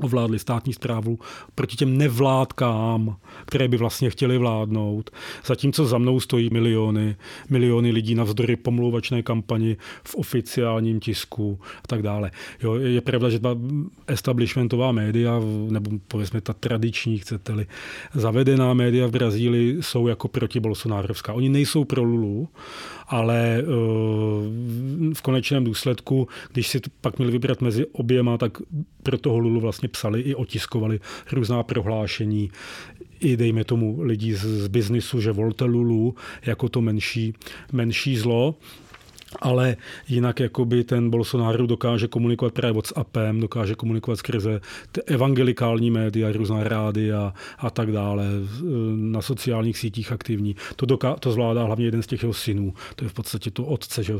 [0.00, 1.18] ovládli státní zprávu
[1.54, 5.10] proti těm nevládkám, které by vlastně chtěli vládnout.
[5.46, 7.16] Zatímco za mnou stojí miliony,
[7.50, 12.30] miliony lidí navzdory pomlouvačné kampani v oficiálním tisku a tak dále.
[12.62, 13.56] Jo, je pravda, že ta
[14.06, 15.40] establishmentová média,
[15.70, 17.66] nebo povedzme ta tradiční, chcete-li,
[18.14, 21.32] zavedená média v Brazílii jsou jako proti Bolsonárovská.
[21.32, 22.48] Oni nejsou pro Lulu,
[23.08, 23.64] ale eh,
[25.14, 28.58] v konečném důsledku, když si pak měli vybrat mezi oběma, tak
[29.02, 31.00] pro toho Lulu vlastně psali i otiskovali
[31.32, 32.50] různá prohlášení,
[33.20, 36.14] i dejme tomu lidi z, z biznisu, že volte Lulu
[36.46, 37.34] jako to menší,
[37.72, 38.54] menší zlo
[39.38, 39.76] ale
[40.08, 44.60] jinak jakoby ten Bolsonaro dokáže komunikovat právě WhatsAppem, dokáže komunikovat skrze
[45.06, 48.24] evangelikální média, různá rády a, a tak dále,
[48.96, 50.56] na sociálních sítích aktivní.
[50.76, 52.74] To, doká, to zvládá hlavně jeden z těch jeho synů.
[52.96, 54.14] To je v podstatě to otce, že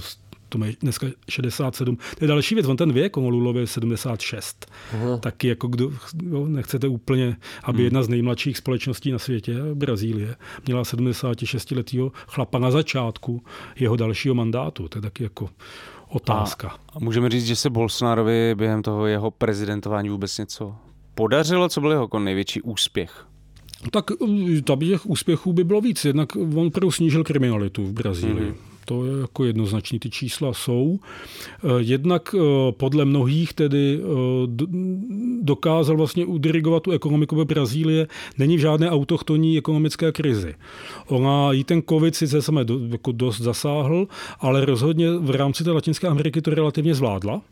[0.51, 1.97] to má dneska 67.
[1.97, 4.73] To je další věc, on ten věk, on Lulově je 76.
[4.95, 5.17] Aha.
[5.17, 5.91] Taky jako kdo,
[6.31, 7.85] jo, nechcete úplně, aby hmm.
[7.85, 10.37] jedna z nejmladších společností na světě, Brazílie,
[10.67, 13.43] měla 76 letého chlapa na začátku
[13.77, 14.89] jeho dalšího mandátu.
[14.89, 15.49] To je taky jako
[16.09, 16.77] otázka.
[16.93, 20.75] A můžeme říct, že se Bolsonarovi během toho jeho prezidentování vůbec něco
[21.15, 21.69] podařilo?
[21.69, 23.27] Co byl jeho jako největší úspěch?
[23.91, 24.05] Tak
[24.65, 26.05] tam těch úspěchů by bylo víc.
[26.05, 28.51] Jednak on opravdu snížil kriminalitu v Brazílii.
[28.51, 30.99] Mm-hmm to je jako jednoznačný, ty čísla jsou.
[30.99, 34.67] Eh, jednak eh, podle mnohých tedy eh,
[35.43, 38.07] dokázal vlastně udirigovat tu ekonomiku ve Brazílie.
[38.39, 40.55] Není v žádné autochtonní ekonomické krizi.
[41.07, 44.09] Ona jí ten covid sice do, jako dost zasáhl,
[44.41, 47.43] ale rozhodně v rámci té Latinské Ameriky to relativně zvládla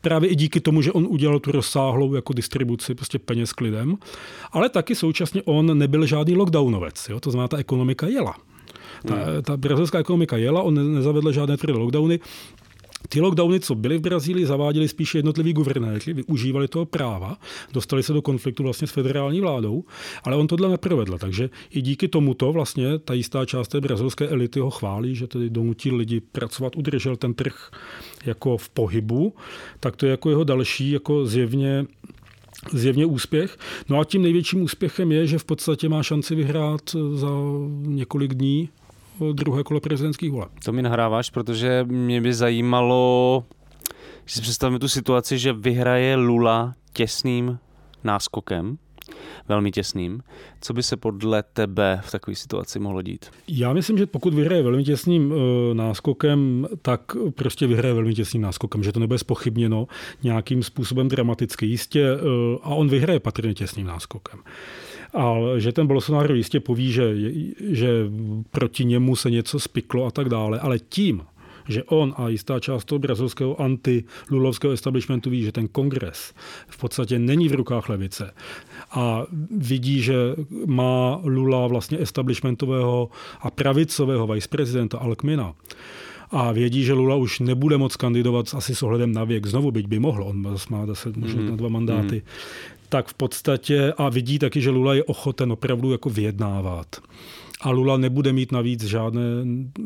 [0.00, 3.96] právě i díky tomu, že on udělal tu rozsáhlou jako distribuci prostě peněz k lidem,
[4.52, 7.20] ale taky současně on nebyl žádný lockdownovec, jo?
[7.20, 8.34] to znamená, ta ekonomika jela.
[9.08, 12.20] Ta, ta brazilská ekonomika jela, on nezavedl žádné tvrdé lockdowny.
[13.08, 17.36] Ty lockdowny, co byly v Brazílii, zaváděli spíše jednotliví guvernéři, využívali toho práva,
[17.72, 19.84] dostali se do konfliktu vlastně s federální vládou,
[20.24, 21.18] ale on tohle neprovedl.
[21.18, 25.50] Takže i díky tomuto vlastně ta jistá část té brazilské elity ho chválí, že tedy
[25.50, 27.70] donutil lidi pracovat, udržel ten trh
[28.26, 29.34] jako v pohybu,
[29.80, 31.86] tak to je jako jeho další jako zjevně
[32.72, 33.58] zjevně úspěch.
[33.88, 37.28] No a tím největším úspěchem je, že v podstatě má šanci vyhrát za
[37.82, 38.68] několik dní
[39.32, 40.50] druhé kolo prezidentských voleb.
[40.64, 43.44] To mi nahráváš, protože mě by zajímalo,
[44.24, 47.58] že si představíme tu situaci, že vyhraje Lula těsným
[48.04, 48.78] náskokem,
[49.48, 50.22] velmi těsným.
[50.60, 53.26] Co by se podle tebe v takové situaci mohlo dít?
[53.48, 55.38] Já myslím, že pokud vyhraje velmi těsným uh,
[55.72, 57.00] náskokem, tak
[57.34, 59.86] prostě vyhraje velmi těsným náskokem, že to nebude spochybněno
[60.22, 61.66] nějakým způsobem dramaticky.
[61.66, 62.20] Jistě, uh,
[62.62, 64.40] a on vyhraje patrně těsným náskokem.
[65.14, 67.14] A že ten Bolsonaro jistě poví, že,
[67.70, 67.88] že
[68.50, 71.22] proti němu se něco spiklo a tak dále, ale tím,
[71.68, 76.34] že on a jistá část toho brazilského anti-lulovského establishmentu ví, že ten kongres
[76.68, 78.34] v podstatě není v rukách levice
[78.90, 80.14] a vidí, že
[80.66, 83.10] má Lula vlastně establishmentového
[83.40, 85.54] a pravicového viceprezidenta Alkmina,
[86.30, 89.46] a vědí, že Lula už nebude moc kandidovat asi s ohledem na věk.
[89.46, 91.50] Znovu byť by mohl, on má zase možná mm.
[91.50, 92.16] na dva mandáty.
[92.16, 96.86] Mm tak v podstatě a vidí taky, že Lula je ochoten opravdu jako vyjednávat
[97.60, 99.22] A Lula nebude mít navíc žádné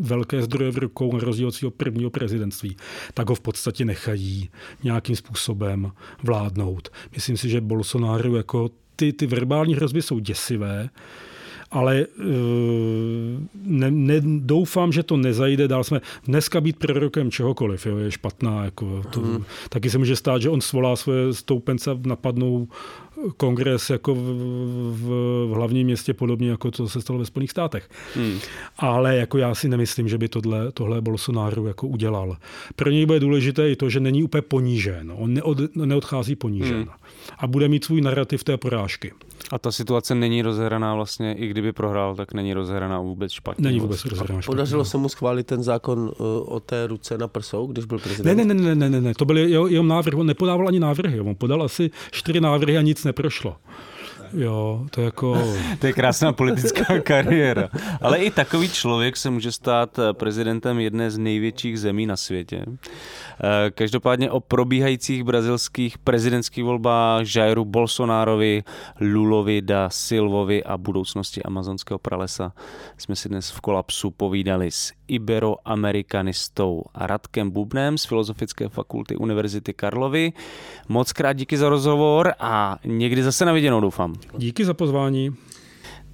[0.01, 2.77] velké zdroje v rukou na rozdíl od svého prvního prezidentství.
[3.15, 4.49] Tak ho v podstatě nechají
[4.85, 5.93] nějakým způsobem
[6.23, 6.89] vládnout.
[7.15, 10.89] Myslím si, že Bolsonaro jako ty, ty verbální hrozby jsou děsivé
[11.71, 12.27] ale eh,
[13.65, 15.85] ne, ne, doufám, že to nezajde dál.
[15.85, 18.65] Jsme dneska být prorokem čehokoliv, jo, je špatná.
[18.65, 19.45] Jako, to, hmm.
[19.69, 22.69] Taky se může stát, že on svolá svoje stoupence napadnou
[23.37, 25.09] kongres jako v, v,
[25.47, 27.91] v hlavním městě, podobně jako to se stalo ve Spojených státech.
[28.15, 28.39] Hmm.
[28.79, 32.37] Ale jako já si nemyslím, že by tohle, tohle Bolsonaro jako udělal.
[32.77, 35.13] Pro něj bude důležité i to, že není úplně ponížen.
[35.17, 36.77] On neod, neodchází ponížen.
[36.77, 36.89] Hmm.
[37.39, 39.13] A bude mít svůj narrativ té porážky.
[39.53, 43.63] A ta situace není rozhraná vlastně, i kdyby prohrál, tak není rozhraná vůbec špatně.
[43.63, 44.57] Není vůbec rozhraná špatně.
[44.57, 48.37] Podařilo se mu schválit ten zákon uh, o té ruce na prsou, když byl prezident?
[48.37, 49.15] Ne, ne, ne, ne, ne, ne.
[49.15, 53.05] to byl jeho návrh, on nepodával ani návrhy, on podal asi čtyři návrhy a nic
[53.09, 53.57] neprošlo.
[54.33, 55.43] Jo, to je jako...
[55.79, 57.69] to je krásná politická kariéra.
[58.01, 62.65] Ale i takový člověk se může stát prezidentem jedné z největších zemí na světě.
[62.67, 68.65] Eh, každopádně o probíhajících brazilských prezidentských volbách Jairu Bolsonárovi,
[69.01, 72.53] Lulovi da Silvovi a budoucnosti amazonského pralesa
[72.99, 80.33] jsme si dnes v kolapsu povídali s iberoamerikanistou Radkem Bubnem z Filozofické fakulty Univerzity Karlovy.
[80.89, 84.15] Moc krát díky za rozhovor a někdy zase na viděnou doufám.
[84.39, 85.35] Díky za pozvání.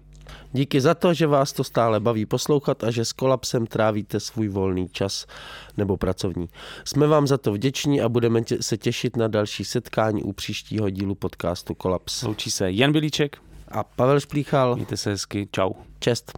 [0.53, 4.47] Díky za to, že vás to stále baví poslouchat a že s kolapsem trávíte svůj
[4.47, 5.25] volný čas
[5.77, 6.49] nebo pracovní.
[6.85, 11.15] Jsme vám za to vděční a budeme se těšit na další setkání u příštího dílu
[11.15, 12.23] podcastu Kolaps.
[12.23, 14.75] Loučí se Jan Bilíček a Pavel Šplíchal.
[14.75, 15.71] Mějte se hezky, čau.
[15.99, 16.31] Čest.